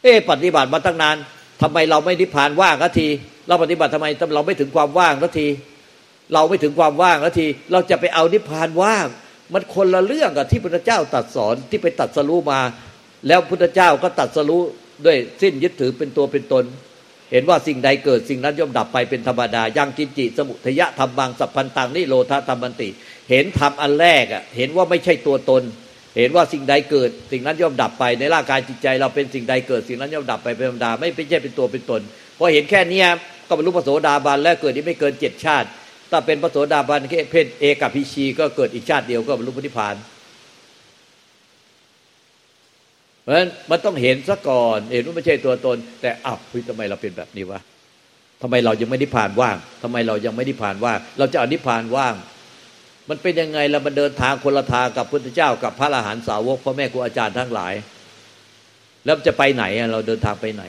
[0.04, 1.16] เอ๊ปฏิบัติมาตั้งนาน
[1.62, 3.08] ทำไมเราไม่นิพพานว่างสักที
[3.48, 5.48] เราปฏิบัติทำไมเราไม่ถึงความว่างสักที
[6.34, 9.06] เราไม่ถึงความว่างสักที เราจะไปเอานิพพานว่าง
[9.54, 12.60] มันคนละเรื่องกับที่พระเจ้าตัดสอนที่ไปตัดสรู้มา
[13.28, 14.62] แล้วพุทธเจ้าก็ตัดสรู้
[15.06, 16.64] ด้วยสิ้นยึดถือเป็นตัวเป็นตน
[17.32, 22.90] เห็นว่าสิ่งใดเกิดสิ่งนั้นย่อมดับไปเป็นธรรมดายังกินจิสมุทยะธรรมังสัพพันตังนิโรธาธรรมันติ
[23.30, 25.64] เห็นธรรมอันแรกอะเห็นว่าไม่ใช่ตัวตน
[26.18, 32.02] เห็นว่าสิ่งใดเกิด สิ่งนั้นย่อมดับไปในร่างกายจิตใจ เราเป็นสิ่งใดเกิดสิ่งนั้นย่อมดับไปเป็นธรรมดาไม่เป็นใช่เป็นตัวเป็นตน
[32.38, 33.04] พอเห็นแค่นี้
[33.48, 35.68] ก็บรรลุพระโสดาบันแล้วเกิดที่ไม่เกินเจ็ดชาติ
[36.14, 39.96] ถ้าเป็นพระโสดาบันแค่เพศเอกับพิชีก็เกิดอีกชาติเดียวก็บรรลุพระนิพาน
[43.22, 46.38] เพราะฉะนั้นมันต้องเห็นซะก่อน เห็นว่าไม่ใช่ตัวตน แต่อ้าว
[46.70, 47.60] ทำไมเราเป็นแบบนี้วะ
[48.42, 52.16] ทำไมเรายังไม่ได้ผ่านว่างทำไมเรายังไม่ได้ผ่านว่าง เราจะอนิพพานว่าง
[53.10, 57.74] มันเป็นยังไงเรามันเดินทางคนละทางกับพุทธเจ้ากับพระอรหันตสาวกพ่อแม่ครูอาจารย์ทั้งหลาย
[59.06, 60.64] แล้วจะไปไหนเราเดินทางไปไหน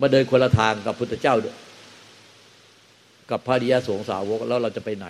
[0.00, 1.34] มาเดินคนละทางกับพุทธเจ้า
[3.30, 5.06] กับพระดิยสงสาวกแล้วเราจะไปไหน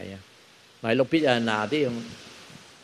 [0.80, 1.80] ไหนลองพิจารณาที่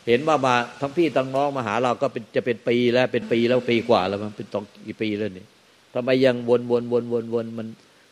[0.07, 5.45] เห็นว่ามาทั้งพี่ทั้งน้องมาหาเราก็เป็นจะเป็นปีแล้วเป็นปีแล้วปีกว่าแล้วมันเป็นต้องกี่ปีแล้วนี่
[5.93, 7.67] ทำไมยังวนวนวนวนวนมัน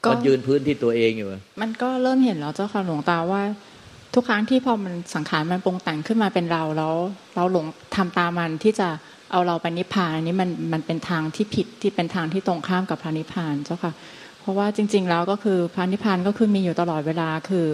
[0.09, 1.27] มันยืนพื้นที่ตัวเองอยู่
[1.61, 3.41] มันก็เริ่มเห็นแล้วเจ้าค่ะหลวงตาว่า
[4.13, 6.95] ทุกครั้งที่พอมันสังขารมันปรุงแต่งขึ้นมาเป็นเราแล้ว
[7.35, 8.87] เราหลงทำตามมันที่จะ
[9.31, 13.93] เอาเราไปนิพพานอันนี้มันมันเป็นทางที่ผิดที่เป็นทางที่ตรงข้ามกับพระนิพพานเจ้าค่ะ
[14.43, 17.67] เพราะว่าจริง ๆ แล้วก็คือพระนิพพานก็คือมีอยู่ตลอดเวลาคือ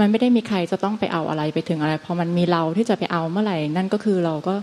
[0.00, 4.54] มันไม่ได้มีใครจะต้องไปเอาอะไรไปถึงอะไรพอมันมีเราที่จะไปเอาเมื่อไหร่นั่นก็คือเราก็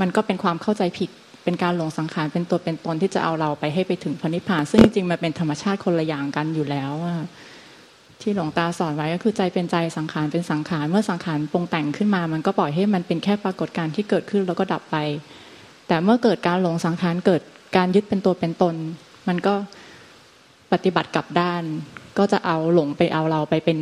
[0.00, 1.10] มันก็เป็นความเข้าใจผิด
[1.44, 6.92] เป็นการหลงสังขารเป็นตัวเป็นตนที่จะเอาเราไปให้ไปถึงพระนิพพาน ซึ่งจริงๆมันเป็นธรรมชาติคนละอย่างกันอยู่แล้ว
[8.20, 14.96] ที่หลวงตาสอนไว้ก็คือใจเป็นใจสังขารเป็นสังขารเมื่อสังขารปรุงแต่งขึ้นมา มันก็ปล่อยให้มันเป็นแค่ปรากฏการณ์ที่เกิดขึ้นแล้วก็ดับไป
[15.88, 17.42] แต่เมื่อเกิดการหลงสังขารเกิด
[17.76, 18.74] การยึดเป็นตัวเป็นตน
[19.28, 19.54] มันก็
[20.72, 21.62] ปฏิบัติกลับด้าน
[22.18, 23.78] ก็จะเอาหลงไปเอาเราไปเป็น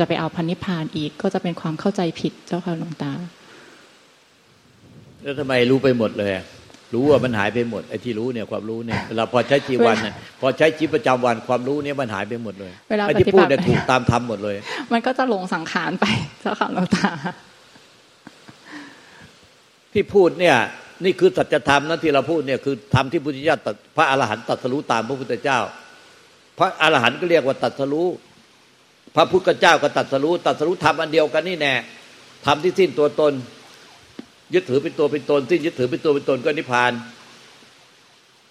[0.00, 3.12] จะไปเอาพันิพานอีก ก็จะเป็นความเข้าใจผิดเจ้าค่ะหลวงตา
[5.22, 6.32] แล้วทำไมรู้ไปหมดเลย
[6.94, 14.56] รู้ว่ามันหายไปหมดไอ้ที่รู้เนี่ยความรู้เนี่ยเวลาพอใช้ชีวันเนี่ยพอใช้ชีวิตประจำวันความรู้เนี่ยมันหายไปหมดเลยเวลาไอ้ที่พูดเนี่ยถูกตามทำหมดเลย
[14.92, 16.06] มันก็จะหลงสังขารไป
[16.40, 17.10] เจ้าค่ะหลวงตา
[19.92, 20.56] ที่พูดเนี่ย
[21.04, 23.56] นี่คือสัจธรรมนะที่เราพูดเนี่ยคือธรรมที่พุทธเจ้า
[23.96, 25.58] พระอรหันต์ตัดสรู้ตามพระพุทธเจ้า
[26.58, 28.08] พระอรหันต์ก็เรียกว่าตัดสรู้
[29.16, 31.74] พระพุทธเจ้าก็ตัดสรู้ตัดสรู้ทำอันเดียวกันนี่แน่
[32.46, 33.32] ทำที่สิ้นตัวตน
[34.54, 36.92] ยึดถือเป็นตัวเป็นตน สิ้นยึดถือเป็นตัวเป็นตนก็นิพพาน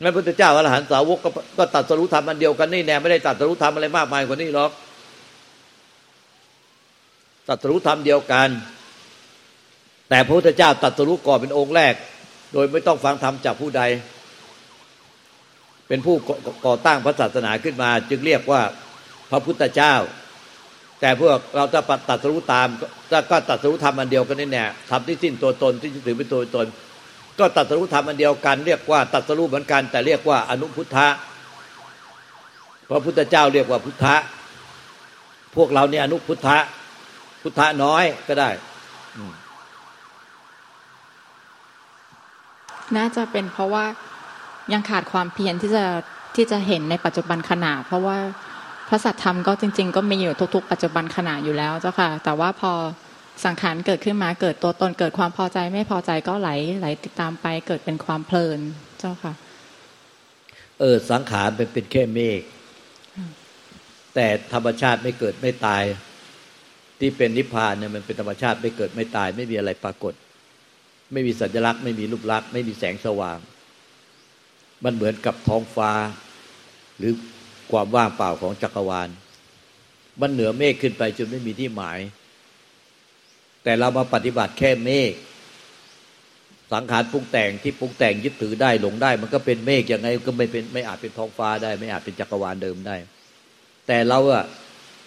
[0.01, 1.19] งั้นพุทธเจ้าอรหันต์สาวก
[1.57, 4.71] ก็ตัดสรู้ทำอันเดียวกันนี่แน่ไม่ได้ตัดสรู้ทำอะไรมากมายกว่านี้หรอก
[7.49, 8.49] ตัดสรู้ทำเดียวกัน
[10.09, 11.93] แต่พระพุทธเจ้าตัดสรู้ก่อนเป็นองค์แรก
[12.53, 13.81] โดยไม่ต้องฟังธรรมจากผู้ใด
[15.87, 16.15] เป็นผู้
[16.65, 18.61] ก่อตั้งพระศาสนาขึ้นมา จึงเรียกว่า
[19.31, 19.95] พระพุทธเจ้า
[21.01, 22.67] แต่พวกเราจะตัดสู้ตาม
[23.31, 26.67] ก็ตัดสู้ทำอันเดียวกันนี่แน่ทำที่สิ้นตัวตนที่ถือเป็นตัวตน
[27.39, 31.07] ก็ตัดสู้ทำอันเดียวกัน เรียกว่าตัดสู้เหมือนกัน แต่เรียกว่าอนุพุทธะ
[32.89, 34.15] พระพุทธเจ้าเรียกว่าพุทธะ
[35.55, 36.57] พวกเราเนี่ยอนุพุทธะ
[37.41, 38.49] พุทธะน้อยก็ได้
[42.95, 43.85] น่าจะเป็นเพราะว่า
[44.73, 45.85] ยังขาดความเพียรที่จะ
[46.35, 48.17] ที่จะเห็นในปัจจุบันขณะ เพราะว่า
[48.87, 52.71] พระสัทธรรมก็จริง ๆ ก็มีอยู่ทุก ๆ ปัจจุบันขณะอยู่แล้วเจ้าค่ะ แต่ว่าพอ
[53.45, 56.49] สังขารเกิดขึ้นมาเกิดตัวตนเกิดความพอใจไม่พอใจก็ไหล
[56.79, 58.59] ไหลติดตามไปเกิดเป็นความเพลิน
[58.99, 59.33] เจ้าค่ะ
[60.79, 62.41] เออสังขารเป็นเป็นแค่เมฆ
[64.15, 65.83] แต่ธรรมชาติไม่เกิดไม่ตาย
[66.99, 70.13] ที่เป็นนิพพานเนี่ยมันเป็นธรรมชาติไม่เกิดไม่ตาย ไม่มีอะไรปรากฏ
[71.13, 73.37] ไม่มีสัญลักษณ์ไม่มีรูปลักษณ์ไม่มีแสงสว่าง
[74.83, 75.91] มันเหมือนกับท้องฟ้า
[76.97, 77.13] หรือ
[77.71, 79.09] ความว่างเปล่าของจักรวาล
[80.21, 81.99] มันเหนือเมฆขึ้นไปจนไม่มีที่หมาย
[83.63, 85.13] แต่เรามาปฏิบัติแค่เมฆ
[86.73, 92.95] สังขารปรุงแต่งที่ปรุงแต่งยึดถือได้หลงได้ มันก็เป็นเมฆยังไงก็ไม่เป็นไม่อาจเป็นท้องฟ้าได้ ไม่อาจเป็นจักรวาลเดิมได้
[93.87, 94.43] แต่เราอะ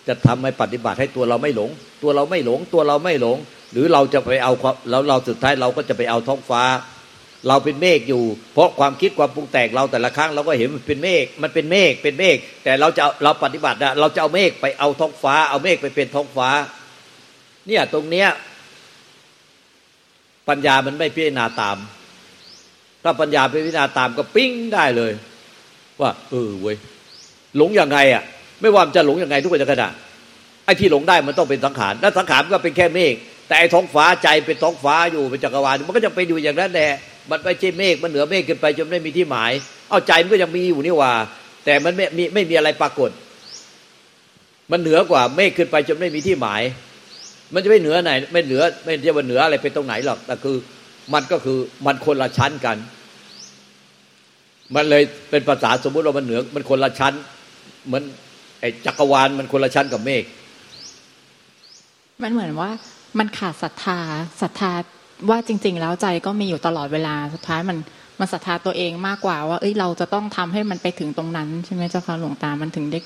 [0.09, 1.71] จะทำให้ปฏิบัติให้ตัวเราไม่หลง
[2.03, 3.37] ตัวเราไม่หลง ตัวเราไม่หลง
[3.73, 4.53] หรือเราจะไปเอา
[4.91, 6.63] แล้วเราสุดท้ายเราก็จะไปเอาท้องฟ้า
[7.49, 16.49] เราเป็นเมฆอยู่ เพราะความคิดความปรุงแต่งเราแต่ละครั้งเราก็เห็นมันเป็นเมฆมันเป็นเมฆเป็นเมฆแต่เราจะเราปฏิบัตินะเราจะเอาเมฆไปเอาท้องฟ้า เอาเมฆไปเป็นท้องฟ้า
[17.67, 18.29] เนี่ยตรงเนี้ย
[20.49, 21.77] ปัญญามันไม่พิจารณาตาม
[23.05, 25.13] ถ้าปัญญาไปพิจารณาตามก็ปิ้งได้เลย
[26.01, 26.77] ว่าเออเว้ย
[27.57, 28.23] หลงยังไงอะ
[28.61, 29.89] ไม่ว่ามันจะหลงยังไงทุกคนจะกระดา
[30.65, 33.15] ไอ้ที่หลงได้มันต้องเป็นสังขารแล้วสังขารก็เป็นแค่เมฆ
[33.49, 36.93] แต่ไอ้ท้องฟ้าใจเป็นท้องฟ้าอยู่เป็นจักรวาลมันก็จะไปอยู่อย่างนั้นแหละ
[37.31, 39.53] มันไม่ใช่เมฆมันเหนือเมฆขึ้นไปจนไม่มีที่หมาย
[39.89, 41.13] เอาใจมันก็ยังมีอยู่นี่ว่า
[41.65, 43.11] แต่มันไม่มีไม่มีอะไรปรากฏ
[44.71, 46.63] มันเหนือกว่าเมฆขึ้นไปจนไม่มีที่หมาย
[47.55, 50.57] มันจะไม่เหนือไหน ไม่เหนือไม่จะว่าเหนืออะไรเป็นตรงไหนหรอกแต่คือ
[51.15, 52.77] มันก็คือมันคนละชั้นกัน
[54.75, 57.15] มันเลยเป็นภาษาสมมุติว่ามันเหนือ มันคนละชั้น
[57.87, 58.03] เหมือน
[58.61, 60.25] ไอ้จักรวาลมันคนละชั้นกับเมฆ
[62.23, 62.71] มันเหมือนว่า
[63.19, 63.99] มันขาดศรัทธา
[64.43, 64.73] ศรัทธา
[65.29, 67.79] ว่าจริง ๆ แล้วใจก็มีอยู่ตลอดเวลาสุดท้ายมัน
[68.21, 73.01] มันศรัทธาตัวเองมากกว่าว่า เอ้ยเราจะต้องทำให้มันไปถึงตรงนั้นใช่ไหมเจ้าค่ะหลวงตามันถึงได้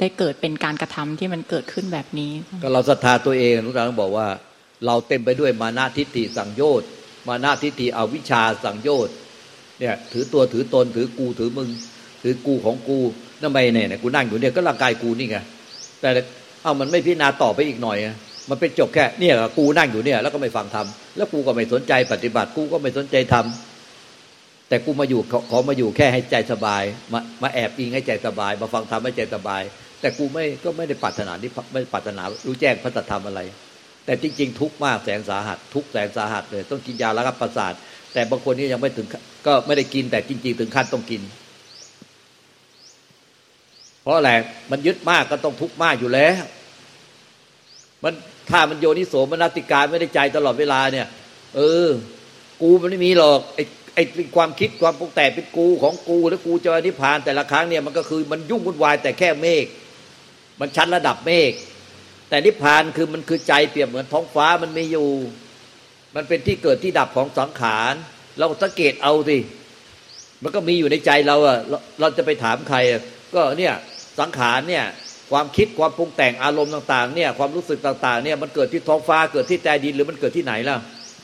[0.00, 4.26] ได้เกิดเป็นการกระทำที่มันเกิดขึ้นแบบนี้ ก็เราศรัทธาตัวเองหลวงตาบอกว่า
[4.86, 6.88] เราเต็มไปด้วยมานาทิฏฐิสังโยชน์
[7.28, 9.14] มานาทิฏฐิอวิชาสังโยชน์
[9.78, 11.68] เนี่ยถือตัวถือตนถือกูถือมึง
[12.22, 12.98] ถือกูของกู
[13.40, 15.38] นั่นไม่เนี่ยกูนั่งอยู่เนี่ยก็ร่างกายกูนี่ไง
[16.00, 16.08] แต่
[16.62, 17.98] เอามันไม่พิจารณาต่อไปอีกหน่อย
[18.50, 29.62] มันเป็นจบแค่เนี่ยกูนั่งอยู่เนี่ย แล้วก็ไม่ฟังทำแล้วกูก็ไม่สนใจปฏิบัติ กูก็ไม่สนใจทำแต่กูมาอยู่ขอมาอยู่แค่ให้ใจสบาย มามาแอบอิงให้ใจสบาย มาฟังธรรมให้ใจสบาย
[30.00, 33.40] แต่กูไม่ก็ไม่ได้ปรารถนาที่ไม่ปรารถนารู้แจ้งพระธรรมอะไร
[34.06, 37.72] แต่จริง ๆ ทุกมากแสนสาหัส ทุกแสนสาหัสเลย ต้องกินยาแล้วก็ประสาท
[38.12, 39.06] แต่บางคนนี่ยังไม่ถึง
[39.46, 41.22] ก็ไม่ได้กิน แต่จริง ๆ ถึงขั้นต้องกิน
[44.02, 44.30] เพราะอะไร
[44.70, 46.44] มันยึดมากก็ต้องทุกข์มากอยู่แล้ว
[48.04, 48.14] มัน
[48.50, 51.06] ถ้ามันโยนิโสมนติการไม่ได้ใจตลอดเวลาเนี่ย
[51.56, 51.88] เออ
[52.62, 53.62] กูมันไม่มีหรอกไอ้
[53.94, 54.02] ไอ้
[54.36, 59.66] ความคิดความปรุงแต่เป็นกูของกูแล้วกูจะนิพพานแต่ละครั้งเนี่ยมันก็คือมันยุ่งวุ่นวายแต่แค่เมฆ
[60.60, 61.52] มันชั้นระดับเมฆ
[62.28, 65.10] แต่นิพพานคือมันคือใจเปรียบเหมือนท้องฟ้ามันไม่อยู่
[66.14, 67.94] มันเป็นที่เกิดที่ดับของสังขาร
[68.38, 69.38] เราสังเกตเอาสิ
[70.42, 71.58] มันก็มีอยู่ในใจเราอะ
[72.00, 72.78] เราจะไปถามใคร
[73.34, 73.74] ก็เนี่ย
[74.20, 74.84] สังขารเนี่ย
[75.34, 80.76] ความคิดความปรุงแต่งอารมณ์ต่างๆเนี่ยความรู้สึกต่างๆเนี่ยมันเกิดที่ท้องฟ้าเกิดที่ใต้ดินหรือมันเกิดที่ไหนล่ะ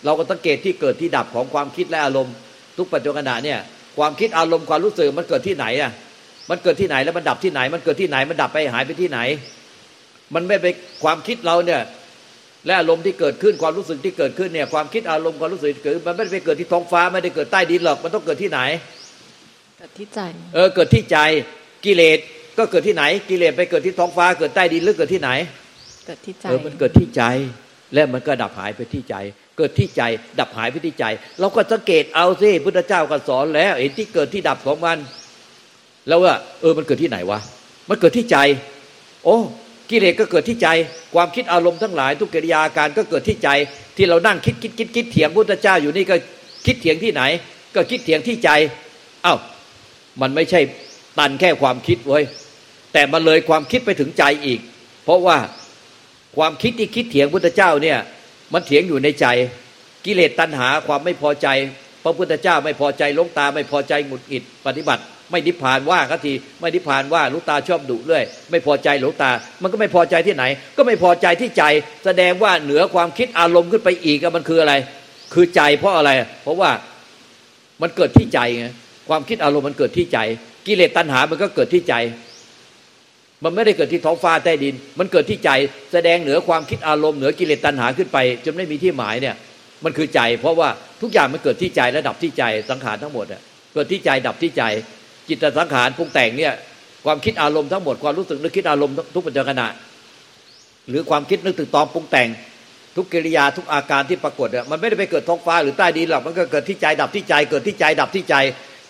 [0.05, 2.35] เราก็สังเกตที่เกิดที่ดับของความคิดและอารมณ์
[2.79, 3.59] ทุกปัจจุบันเนี่ย
[3.99, 5.90] ความคิดอารมณ์ความรู้สึกมันเกิดที่ไหนอะ
[6.51, 9.18] มันเกิดที่ไหนแล้วมันดับที่ไหน มันเกิดที่ไหนมันดับไปหายไปที่ไหน
[10.35, 10.66] มันไม่ไป
[11.03, 11.81] ความคิดเราเนี่ย
[12.66, 18.61] และอารมณ์ที่เกิดขึ้นความรู้สึกที่เกิดขึ้นเนี่ยความคิดอารมณ์ความรู้สึกเกิดมันไม่ได้ไปเกิดที่ท้องฟ้าไม่ได้เกิดใต้ดินหรอกมันต้องเกิดที่ไหน
[19.79, 20.20] เกิดที่ใจ
[20.55, 21.18] เออเกิดที่ใจ
[21.85, 22.18] กิเลส
[22.58, 25.30] ก็เกิดที่ไหน กิเลสไปเกิดที่ท้องฟ้าเกิดใต้ดินหรือเกิดที่ไหน
[26.06, 27.22] เกิดที่ใจเออมันเกิดที่ใจ
[27.94, 29.14] และมันก็ดับหายไปที่ใจ
[29.58, 30.02] เกิดที่ใจ
[30.40, 31.04] ดับหายไปที่ใจ
[31.40, 34.98] เราก็สังเกตเอาสิพุทธเจ้าก็สอนแล้วเห็นที่เกิดที่ดับของมัน
[36.08, 37.40] แล้วว่า เออมันเกิดที่ไหนวะ
[37.88, 38.36] มันเกิดที่ใจ
[39.24, 39.36] โอ้
[39.90, 40.68] กิเลสก็เกิดที่ใจ
[41.14, 43.48] ความคิดอารมณ์ทั้งหลายทุกกิริยาการก็เกิดที่ใจ
[43.96, 46.16] ที่เรานั่งคิดคิดคิดคิดเถียงพุทธเจ้าอยู่นี่ก็
[46.66, 47.22] คิดเถียงที่ไหน
[47.74, 48.50] ก็คิดเถียงที่ใจ
[49.24, 49.34] เอา้า
[50.20, 50.60] มันไม่ใช่
[51.20, 52.24] ตันแค่ความคิดเว้ย
[52.92, 54.61] แต่มันเลยความคิดไปถึงใจอีก
[55.04, 55.38] เพราะว่า
[56.37, 57.98] ความคิดที่คิดเถียงพุทธเจ้าเนี่ย
[58.52, 59.26] มันเถียงอยู่ในใจ
[60.04, 61.48] กิเลสตัณหาความไม่พอใจ
[62.04, 69.30] พระพุทธเจ้าไม่พอใจลงตาไม่พอใจหงุดหงิดปฏิบัติ ไม่นิพพานว่าก็ทีไม่นิพพานว่าลูกตาชอบดุเรื่อย ไม่พอใจหลวงตา
[69.62, 70.44] มันก็ไม่พอใจที่ไหน
[70.76, 71.64] ก็ไม่พอใจที่ใจ
[72.04, 74.74] แสดงว่าเหนือความคิดอารมณ์ขึ้นไปอีกมันคืออะไร
[75.35, 76.11] คือใจเพราะอะไร
[76.42, 76.70] เพราะว่า
[77.83, 78.66] มันเกิดที่ใจไง
[79.09, 80.18] ความคิดอารมณ์มันเกิดที่ใจ
[80.70, 81.94] กิเลสตัณหามันก็เกิดที่ใจ
[83.44, 85.50] มันไม่ได้เกิดที่ท้องฟ้าใต้ดิน มันเกิดที่ใจ
[85.92, 89.35] แสดงเหนือความคิดอารมณ์เหนือกิเลสตัณหาขึ้นไป จนไม่มีที่หมายเนี่ย
[89.85, 90.68] มันคือใจ เพราะว่า
[91.02, 93.40] ทุกอย่างมันเกิดที่ใจและดับที่ใจสังขารทั้งหมดอะ
[93.75, 94.62] เกิดที่ใจดับที่ใจ
[95.29, 96.52] จิตสังขารปรุงแต่งเนี่ย
[97.04, 99.62] ความคิดอารมณ์ทั้งหมดความรู้สึกนึกคิดอารมณ์ทุกปัจจุบัน
[100.88, 102.29] หรือความคิดนึกถึงตอมปรุงแต่ง
[102.96, 108.35] ทุกกิริยาทุกอาการที่ปรากฏมันไม่ได้ไปเกิดท้องฟ้าหรือใต้ดินหรอกมันก็เกิดที่ใจดับที่ใจ เกิดที่ใจดับที่ใจ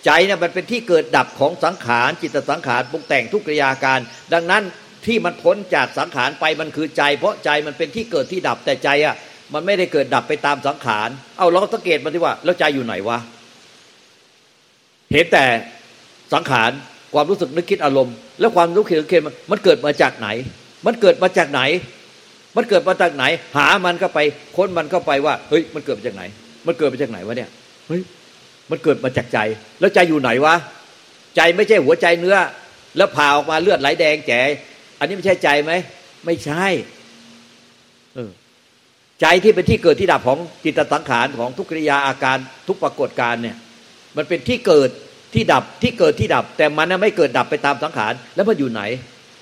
[0.05, 3.99] ใจเนี่ยมันเป็นที่เกิดดับของสังขารจิตสังขารปรุงแต่งทุกกิริยาการ
[4.35, 4.63] ดังนั้น
[5.07, 9.15] ที่มันพ้นจากสังขารไปมันคือใจ เพราะใจมันเป็นที่เกิดที่ดับแต่ใจอะ
[9.55, 13.19] มันไม่ได้เกิดดับไปตามสังขาร เอาเราสังเกตมาที่ว่า แล้วใจอยู่ไหนวะ
[15.13, 15.45] เห็นแต่
[16.35, 16.71] สังขาร
[17.15, 20.29] ความรู้สึกนึกคิดอารมณ์ แล้วความรู้คิดนึกคิดมันเกิดมาจากไหน
[20.87, 21.63] มันเกิดมาจากไหน
[22.57, 23.25] มันเกิดมาจากไหน
[23.57, 24.19] หามันก็ไป
[24.57, 26.23] ค้นมันเข้าไปว่า เฮ้ย มันเกิดมาจากไหน
[26.67, 27.51] มันเกิดมาจากไหนวะเนี่ย
[27.89, 28.01] เฮ้ย
[28.71, 29.39] มันเกิดมาจากใจ
[29.81, 30.55] แล้วใจอยู่ไหนวะ
[31.37, 32.37] ใจไม่ใช่หัวใจเนื้อ
[32.97, 34.41] แล้วผ่าออกมาเลือดไหลแดงแจ๋
[34.99, 35.73] อันนี้ไม่ใช่ใจไหม
[36.27, 36.67] ไม่ใช่
[38.15, 38.31] เออ
[39.21, 43.57] ใจที่เป็นที่เกิดที่ดับของจิตสังขารของทุกกิริยาอาการทุกปรากฏการเนี่ย
[44.17, 44.91] มันเป็นที่เกิด
[45.35, 48.83] ที่ดับที่เกิดที่ดับ แต่มันไม่เกิดดับไปตามสังขารแล้วมันอยู่ไหน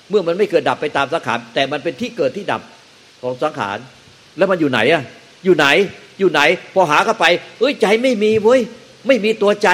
[0.09, 2.61] เมื่อมันไม่เกิดดับไปตามสังขาร แต่มันเป็นที่เกิดที่ดับ
[3.21, 3.77] ของสังขาร
[4.37, 5.03] แล้วมันอยู่ไหนอะ
[5.45, 5.67] อยู่ไหน
[6.19, 6.41] อยู่ไหน
[6.73, 7.25] พอหาเข้าไป
[7.59, 8.61] เอ้ยใจไม่มีเว้ย
[9.07, 9.69] ไม่มีตัวใจ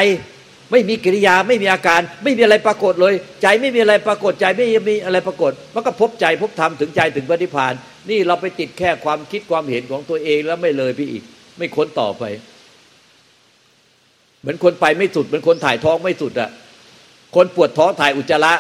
[0.72, 7.74] ไม่มีกิริยาไม่มีอาการ ไม่มีอะไรปรากฏเลย ใจไม่มีอะไรปรากฏใจไม่มีอะไรปรากฏ มันก็พบใจพบธรรมถึงใจถึงปฏิพาน
[8.10, 11.24] นี่เราไปติดแค่ความคิดความเห็นของตัวเองแล้วไม่เลยพี่อีก
[11.58, 12.24] ไม่ค้นต่อไป
[14.42, 16.50] เหมือนคนไปไม่สุดเหมือนคนถ่ายท้องไม่สุดอะ
[17.36, 18.54] คนปวดท้องถ่ายอุจจาระ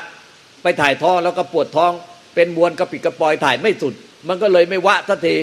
[0.63, 1.91] ไปถ่ายท้องแล้วก็ปวดท้อง
[2.35, 3.93] เป็นมวลกระปิดกระปอยถ่ายไม่สุด
[4.27, 5.35] มันก็เลยไม่วะทันที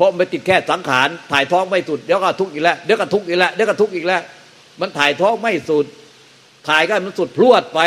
[0.00, 4.22] เพราะมันติดแค่สังขารถ่ายท้องไม่สุดเดี๋ยวก็ทุกข์อีกแล้วเดี๋ยวก็ทุกข์อีกแล้วเดี๋ยวก็ทุกข์อีกแล้ว
[4.80, 5.86] มันถ่ายท้องไม่สุด
[6.68, 7.80] ถ่ายก็มันสุดพรวดไป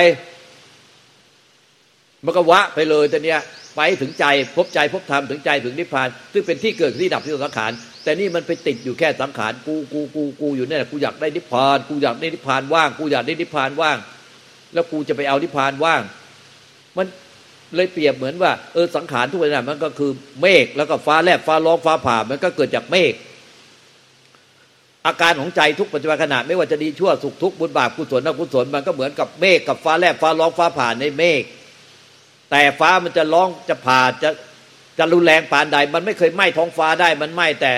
[2.25, 3.39] มันก็วะไปเลยแต่เนี้ย
[3.75, 7.71] ไปถึงใจพบใจพบธรรมถึงใจถึงนิพพาน ซึ่งเป็นที่เกิดที่ดับที่สังขาร
[8.03, 13.97] แต่นี่มันไปติดอยู่แค่สังขารกูกูกูกูอยู่เนี่ยกูอยากได้นิพพานกูอยากได้นิพพานว่าง กูอยากได้นิพพานว่าง
[14.73, 16.01] แล้วกูจะไปเอานิพพานว่าง
[16.97, 17.07] มัน
[17.75, 20.11] เลยเปรียบเหมือนว่าเออสังขารทุกอย่างมันก็คือ
[20.41, 23.13] เมฆแล้วก็ฟ้าแลบฟ้าร้องฟ้าผ่ามันก็เกิดจากเมฆ
[25.07, 31.43] อาการของใจทุกปัจจุบันขณะไม่ว่าจะดีชั่วสุขทุกข์บุญบาปกุศลอกุศลมันก็เหมือนกับเมฆกับฟ้าแลบฟ้าร้องฟ้าผ่าในเมฆ
[32.51, 34.29] แต่ฟ้ามันจะร้องจะผ่าจะ
[34.97, 37.73] จะรุนแรงปานใด มันไม่เคยไหม้ท้องฟ้าได้ มันไหม้แต่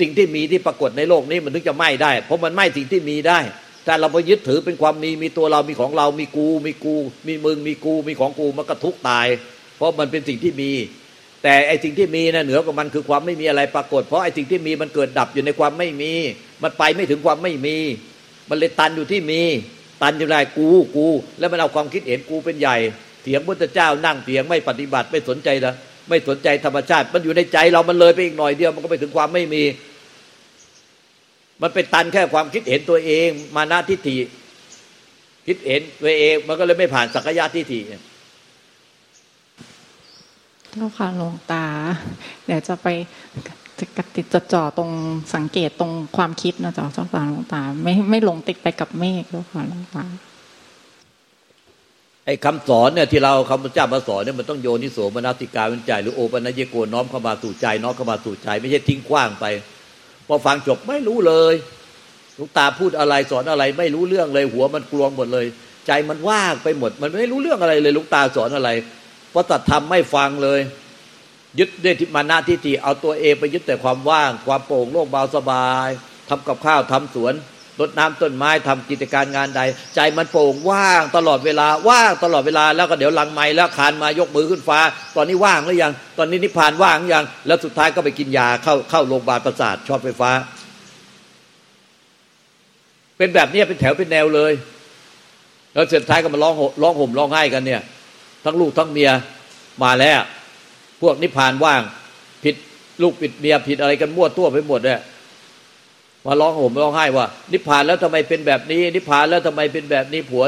[0.00, 3.40] สิ่งที่มีที่ปรากฏในโลกนี้มันถึงจะไหม้ได้ เพราะมันไหม้สิ่งที่มีได้
[3.88, 6.94] แต่เราไปยึดถือเป็นความมีมีตัวเรามีของเรามีกู มีกู
[7.26, 9.26] มีมึงมีกู มีของกูมันก็ทุกตาย
[9.76, 10.70] เพราะมันเป็นสิ่งที่มี
[11.42, 16.12] แต่ไอ้สิ่งที่มีนะเหนือกว่ามันคือความไม่มีอะไรปรากฏ เพราะไอ้สิ่งที่มีมันเกิดดับอยู่ในความไม่มี
[16.62, 17.76] มันไปไม่ถึงความไม่มี
[18.48, 19.42] มันเลยตันอยู่ที่มี
[20.02, 21.06] ตันอยู่ไรกูกู
[21.38, 22.76] แล้วมันเอาความคิดเห็นกูเป็นใหญ่
[23.22, 25.74] เถียงพุทธเจ้านั่งเถียงไม่ปฏิบัติไม่สนใจนะ
[26.08, 29.62] ไม่สนใจธรรมชาติ มันอยู่ในใจเรามันเลยไปอีกหน่อยเดียวมันก็ไปถึงความไม่มี
[31.62, 34.16] มันเป็นตันแค่ความคิดเห็นตัวเอง มานาทิฏฐิ
[35.46, 37.80] คิดเห็นตัวเอง มันก็เลยไม่ผ่านสักยะทิฏฐิ
[40.70, 41.64] เจ้าค่ะหลวงตา
[42.46, 42.86] เดี๋ยวจะไป
[43.78, 44.90] จะกติดจดจ่อตรง
[45.34, 50.04] สังเกตตรงความคิดนะจ๊ะเจ้าค่ะหลวงตา ไม่ไม่หลงติดไปกับเมฆเจ้าค่ะหลวงตา
[52.24, 59.44] ไอ้คำสอนเนี่ยที่เราคำพระเจ้ามาสอนเนี่ยมันต้องโยนิโสมนสิกาวิจัยหรือโอปัญญโกน้อมเข้ามาสู่ใจน้อมเข้ามาสู่ใจ ไม่ใช่ทิ้งกว้างไป
[60.28, 61.54] พอฟังจบไม่รู้เลย
[62.38, 65.46] ลูกตาพูดอะไรสอนอะไร ไม่รู้เรื่องเลยหัวมันกลวงหมดเลย
[65.86, 68.70] ใจมันว่างไปหมด มันไม่รู้เรื่องอะไรเลยลูกตาสอนอะไร
[69.30, 70.60] เพราะตัดธรรมไม่ฟังเลย
[71.58, 75.88] ยึดด้วยทิมานาทิฏฐิเอาตัวเองไปยึดแต่ความว่าง ความโปร่งโล่งเบาสบาย
[76.28, 77.34] ทำกับข้าวทำสวน
[77.80, 79.60] รดน้ำต้นไม้ทำกิจการงานใด
[79.94, 84.80] ใจมันโปร่งว่างตลอดเวลาว่างตลอดเวลาแล้วก็เดี๋ยวหลังไม้แล้วคานมายกมือขึ้นฟ้า
[85.16, 90.30] ตอนนี้ว่างหรือยัง ตอนนี้นิพพานว่างยัง แล้วสุดท้ายก็ไปกินยาเข้าเข้าโรงพยาบาลประสาทช็อตไฟฟ้า
[93.16, 94.52] เป็นแบบนี้เป็นแถวเป็นแนวเลย
[95.74, 97.82] แล้วสุดท้ายก็มาร้องร้องห่มร้องไห้กันเนี่ย
[98.44, 99.10] ทั้งลูกทั้งเมีย
[99.82, 100.20] มาแล้ว
[101.02, 101.82] พวกนิพพานว่าง
[102.44, 102.54] ผิด
[103.02, 105.00] ลูกผิดเมียผิดอะไรกันมั่วตัวไปหมดเนี่ย
[106.28, 110.44] มาร้องห่มร้องไห้ว่า นิพพานแล้วทำไมเป็นแบบนี้ นิพพานแล้วทำไมเป็นแบบนี้ผัว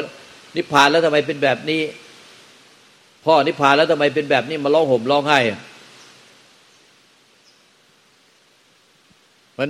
[0.57, 1.81] นิพพานแล้วทำไมเป็นแบบนี้
[3.25, 5.39] พ่อนิพพานแล้วทำไมเป็นแบบนี้มาร้องห่มร้องไห้
[9.59, 9.69] มัน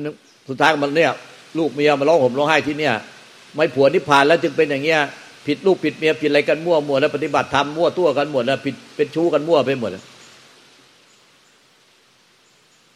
[0.48, 1.12] สุดท้ายมันเนี่ย
[1.58, 2.94] ลูกเมียมาร้องห่มร้องไห้ที่เนี่ย
[3.56, 5.00] ไม่ผัวนิพพานแล้วจึงเป็นอย่างเงี้ย
[5.46, 10.04] ผิดลูกผิดเมียผิดอะไรกันมั่วมั่วแล้วปฏิบัติธรรมมั่วตัวกันหมดแล้วผิดเป็นชู้กันมั่วไปหมดแล้ว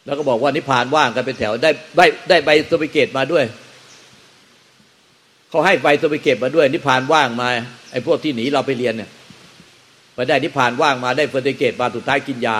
[0.05, 1.99] แล้วก็บอกว่านิพพานว่างกันเป็นแถวได้ใบ
[2.29, 3.45] ได้ใบสวิเกตมาด้วย
[5.49, 7.47] เขาให้ใบสวิเกตมาด้วย นิพพานว่างมา
[7.91, 9.09] ไอ้พวกที่หนีเราไปเรียนเนี่ย
[10.15, 12.57] ไปได้นิพพานว่างมาได้สวิเกตมาสุดท้ายกินยา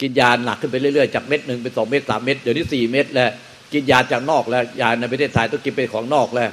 [0.00, 3.30] กินยาหนักขึ้นไปเรื่อยๆจากเม็ดหนึ่งเป็นสองเม็ดสามเม็ดเดี๋ยวนี้สี่เม็ดแล้ว
[3.72, 6.50] กินยาจากนอกแล้วยาในประเทศไทยต้องกินเป็นของนอกแล้ว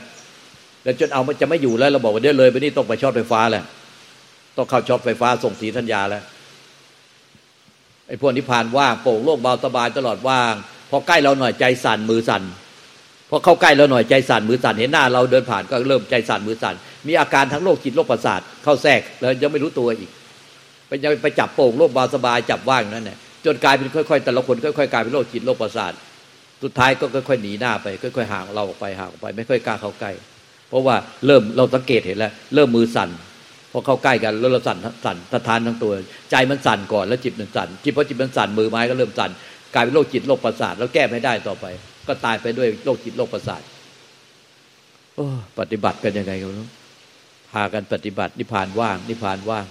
[0.84, 3.64] แล้วจนเอามันจะไม่อยู่แล้วเราบอกว่าเดี๋ยวเลยไปนี่ต้องไปช็อตไฟฟ้าแล้ว
[4.58, 6.24] ต้องเข้าช็อตไฟฟ้าส่งสีทัญญาแล้ว
[8.10, 10.54] ไอ้พวกนิพพานว่างโปร่งโล่งเบาสบายตลอดว่าง
[10.90, 12.44] พอใกล้เราหน่อยใจสั่นมือสั่น
[13.30, 16.76] พอเข้าใกล้เราหน่อยใจสั่นมือสั่นเห็นหน้าเราเดินผ่านก็เริ่มใจสั่นมือสั่น
[17.08, 20.10] มีอาการทั้งโรคจิตโรคประสาทเข้าแทรกแล้วยังไม่รู้ตัวอีก
[20.88, 25.94] ไปยังไปจับโป่งโล่งเบาสบายจับว่างนั่นแหละจนกลายเป็นค่อยๆ แต่ละคนค่อย ๆ กลายเป็นโรคจิตโรคประสาท
[26.64, 30.12] สุดท้ายก็ค่อยๆหนีหน้าไปค่อยๆห่างเราออกไปห่างออกไป ไม่ค่อยกล้าเข้าใกล้
[30.70, 30.96] เพราะว่า
[31.26, 33.10] เริ่มเราสังเกตเห็นแล้ว เริ่มมือสั่น
[33.72, 35.92] พอเข้าใกล้กันแล้วเราสั่นสั่นสะท้านทั้งตัว
[36.32, 39.32] ใจมันสั่นก่อนแล้วจิตมันสั่นจิตพอจิตมันสั่นมือไม้ก็เริ่มสั่น
[39.74, 41.66] กลายเป็นโรคจิตโรคประสาทแล้วแก้ไม่ได้ต่อไป
[42.08, 43.62] ก็ตายไปด้วยโรคจิตโรคประสาท
[45.16, 45.26] โอ้
[45.60, 46.70] ปฏิบัติกันยังไงกัน
[47.52, 49.66] พากันปฏิบัติ นิพพานว่าง นิพพานว่าง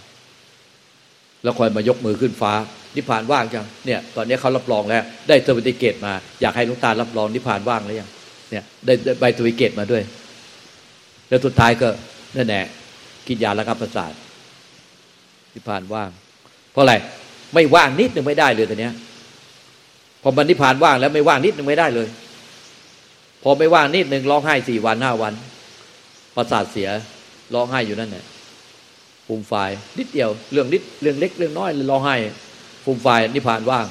[1.42, 2.53] แล้วคอยมายกมือขึ้นฟ้า
[2.96, 8.11] นิพพานว่างจังเนี่ย ตอนนี้เขารับรองแล้ว ได้ certificate มา อยากให้ลุงตารับรองนิพพานว่างแล้วยัง
[8.51, 10.03] เนี่ย ได้ใบ certificate มาด้วย
[11.28, 11.88] แล้วสุดท้ายก็
[12.36, 12.64] นั่นแหละ
[13.28, 14.12] กินยาระงับประสาท
[15.54, 16.10] นิพพานว่าง
[16.72, 16.94] เพราะอะไร
[17.54, 18.94] ไม่ว่างนิดหนึ่งไม่ได้เลยตอนนี้ย
[20.22, 22.08] พอมันนิพพานว่างแล้วไม่ว่างนิดหนึ่งไม่ได้เลย
[23.42, 25.32] พอไม่ว่างนิดหนึ่งร้องไห้สี่วันห้าวัน
[26.36, 26.88] ประสาทเสีย
[27.54, 28.24] ร้องไห้อยู่นั่นแหละ
[29.26, 29.52] ฟูมไฟ
[29.98, 32.16] นิดเดียวเรื่องนิดเรื่องเล็กเรื่องน้อยร้องไห้
[32.84, 33.86] ฟูมไฟนิพพานว่าง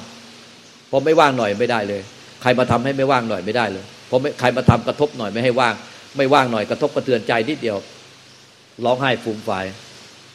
[0.90, 2.02] พอไม่ว่างหน่อยไม่ได้เลย
[2.42, 5.74] ใครมาทำให้ไม่ว่างหน่อยไม่ได้เลยพอไม่ใครมาทำกระทบหน่อยไม่ให้ว่าง
[6.16, 7.76] ไม่ว่างหน่อยกระทบกระเทือนใจนิดเดียว
[8.84, 9.50] ร้องไห้ฟูมไฟ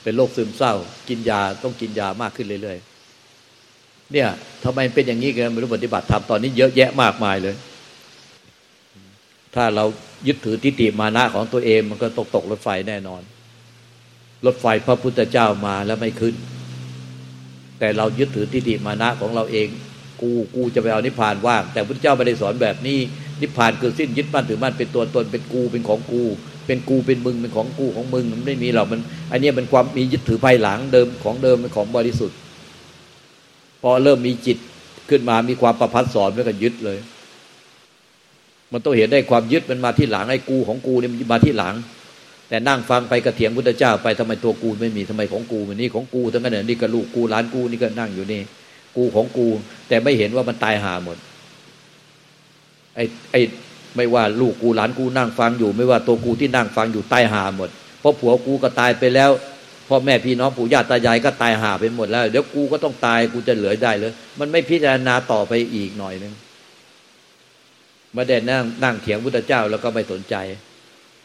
[0.04, 0.74] เป็นโรคซึมเศร้า
[1.10, 4.28] กินยาต้องกินยามากขึ้นเรื่อยๆเนี่ย
[4.64, 7.56] ทำไมเป็นอย่างนี้กันไม่รู้ปฏิบัติธรรมตอนนี้เยอะแยะมากมายเลย
[9.56, 9.86] ถ้าเรา
[10.28, 13.22] ยึดถือทิฏฐิมานะของตัวเองมันก็ตกตกรถไฟแน่นอน
[14.46, 16.36] รถไฟพระพุทธเจ้ามาแล้วไม่ขึ้น
[17.80, 19.68] แต่เรายึดถือทิฏฐิมานะของเราเอง
[20.22, 23.00] กูกูจะไปเอานิพพานว่าง แต่พระเจ้าไม่ได้สอนแบบนี้
[23.42, 26.24] นิพพานคือสิ้นยึดมั่นถือมั่นเป็นตัวตนเป็นกูเป็นของกู
[26.66, 29.02] เป็นกูเป็นมึงเป็นของกูของมึงมันไม่มีหรอกมัน
[29.32, 32.38] อันนี้เป็นความมียึดถือภายหลังเดิมของเดิมเป็นของบริสุทธิ์
[33.82, 34.58] พอเริ่มมีจิต
[35.10, 36.98] ขึ้นมามีความประพัดสอนแล้วก็ยึดเลย
[38.72, 41.76] มันต้องเห็นได้ความยึดมันมาที่หลังไอ้กูของกูเนี่ยมันมาที่หลัง
[42.50, 48.42] แต่นั่งฟังไปกระเถียงพุทธเจ้าไปทำไมตัวกูไม่มีทำไมของกูมันนี่ของกูทั้งนั้นเนี่ยนี่ก็ลูกกูหลานกูนี่ก็นั่งอยู่นี่
[48.98, 49.48] กูของกู
[49.88, 51.18] แต่ไม่เห็นว่ามันตายหาหมด
[52.96, 53.42] ไอ้ไอ้
[53.96, 57.70] ไม่ว่าลูกกูหลานกูนั่งฟังอยู่ ไม่ว่าตัวกูที่นั่งฟังอยู่ตายหาหมด
[58.00, 59.32] เพราะผัวกูก็ตายไปแล้ว
[59.88, 66.34] พ่อแม่พี่น้องปู่ย่าตายายก็ตายหาไปหมดแล้ว เดี๋ยวกูก็ต้องตายกูจะเหลือได้เลย มันไม่พิจารณาต่อไปอีกหน่อยนึง
[68.16, 70.36] มาได้นั่งนั่งเถียงพุทธเจ้าแล้วก็ไม่สนใจ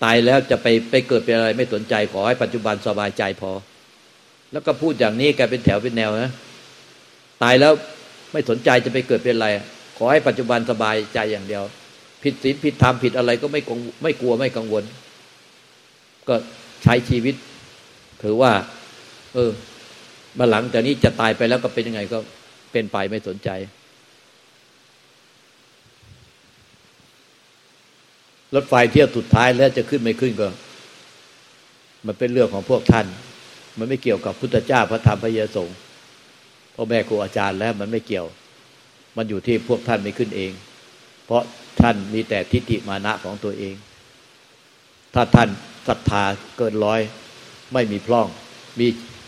[0.04, 3.52] ตายแล้วจะไปไปเกิดเป็นอะไรไม่สนใจขอให้ปัจจุบันสบายใจพอ
[4.52, 6.32] แล้วก็พูดอย่างนี้แกเป็นแถวเป็นแนวนะ
[7.42, 7.72] ตายแล้ว
[8.32, 9.48] ไม่สนใจจะไปเกิดเป็นอะไร
[9.98, 11.64] ขอให้ปัจจุบันสบายใจอย่างเดียว
[12.22, 14.84] ผิดศีลผิดธรรมผิดอะไรก็ไม่กงไม่กลัวไม่กังวล
[16.28, 16.34] ก็
[16.82, 17.34] ใช้ชีวิต
[18.22, 18.52] ถือว่า
[19.34, 19.50] เออ
[20.38, 22.18] มาหลังจากนี้จะตายไปแล้วก็เป็นยังไงก็
[22.72, 23.50] เป็นไปไม่สนใจ
[28.54, 30.48] รถไฟเที่ยวสุดท้ายแล้วจะขึ้นไม่ขึ้นก็
[32.06, 33.06] มันเป็นเรื่องของพวกท่าน
[33.78, 35.76] มันไม่เกี่ยวกับพุทธเจ้าพระธรรมพระยสงฆ์
[36.74, 38.26] พ่อแม่ครูอาจารย์แล้วมันไม่เกี่ยว
[39.16, 40.52] มันอยู่ที่พวกท่านไม่ขึ้นเอง
[41.28, 41.44] เพราะ
[41.80, 43.74] ท่านมีแต่ทิฏฐิมานะของตัวเอง
[45.14, 45.48] ถ้าท่าน
[45.88, 46.22] ศรัทธา
[46.56, 47.00] เกินร้อย
[47.72, 48.26] ไม่มีพร่อง
[48.78, 48.86] มี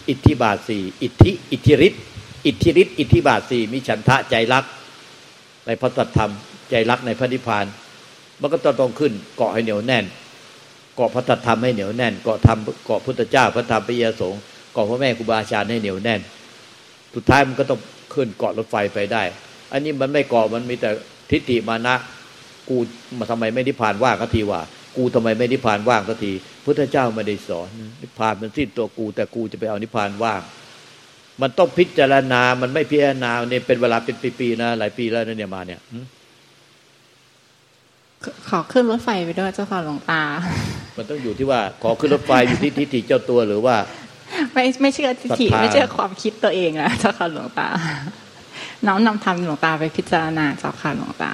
[0.08, 1.98] อิทธิบาทสี่อิทธิอิทธิฤทธิ
[2.46, 4.64] อิทธิฤทธิอิทธิบาทสี่มีฉันทะใจรัก
[5.66, 6.32] ในพระสัทธรรม
[6.70, 7.66] ใจรักในพระนิพพาน
[8.40, 10.04] มันก็ต้องต้องขึ้นเกาะให้เหนียวแน่น
[10.96, 14.40] เกาะพระธรรมให้เหนียวแน่น เกาะธรรมเกาะพุทธเจ้าพระธรรมพระเยสงฆ์
[14.72, 16.20] เกาะพระแม่ครูบาอาจารย์ให้เหนียวแน่น
[17.14, 17.80] สุดท้ายมันก็ต้อง
[18.14, 19.22] ขึ้นเกาะรถไฟไปได้
[19.72, 20.90] อันนี้มันไม่เกาะมันมีแต่
[21.30, 21.94] ทิฏฐิมานะ
[22.68, 22.76] กู
[23.18, 24.60] มาทำไมไม่นิพพานว่างก็ทีว่า
[24.96, 26.32] กูทำไมไม่นิพพานว่างก็ที
[26.64, 27.68] พุทธเจ้าไม่ได้สอน
[28.02, 30.40] นิพพานมันสิ้นตัวกู แต่กูจะไปเอานิพพานว่าง
[31.42, 35.80] มันต้องพิจารณา มันไม่พิจารณาเนี่ยเป็นเวลาเป็นปีๆนะหลายปีแล้วนะเนี่ยมาเนี่ย
[38.48, 40.22] ขอขึ้นรถไฟไปด้วยเจ้าค่ะหลวงตา
[40.96, 43.76] มันต้องอยู่ที่ว่า ขอขึ้นรถไฟอยู่ที่ทิฏฐิเจ้าตัวหรือว่า
[44.52, 47.68] ไม่ไม่เชื่อทิฏฐิศรัทธาไม่เชื่อความคิดตัวเองอะเจ้าค่ะหลวงตา
[48.86, 51.32] น้อมนำธรรมหลวงตาไปพิจารณาเจ้าค่ะหลวงตา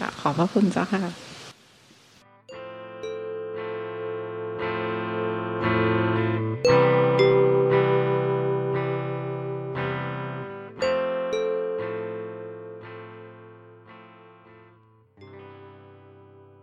[0.00, 1.27] กราบขอบพระคุณเจ้าค่ะ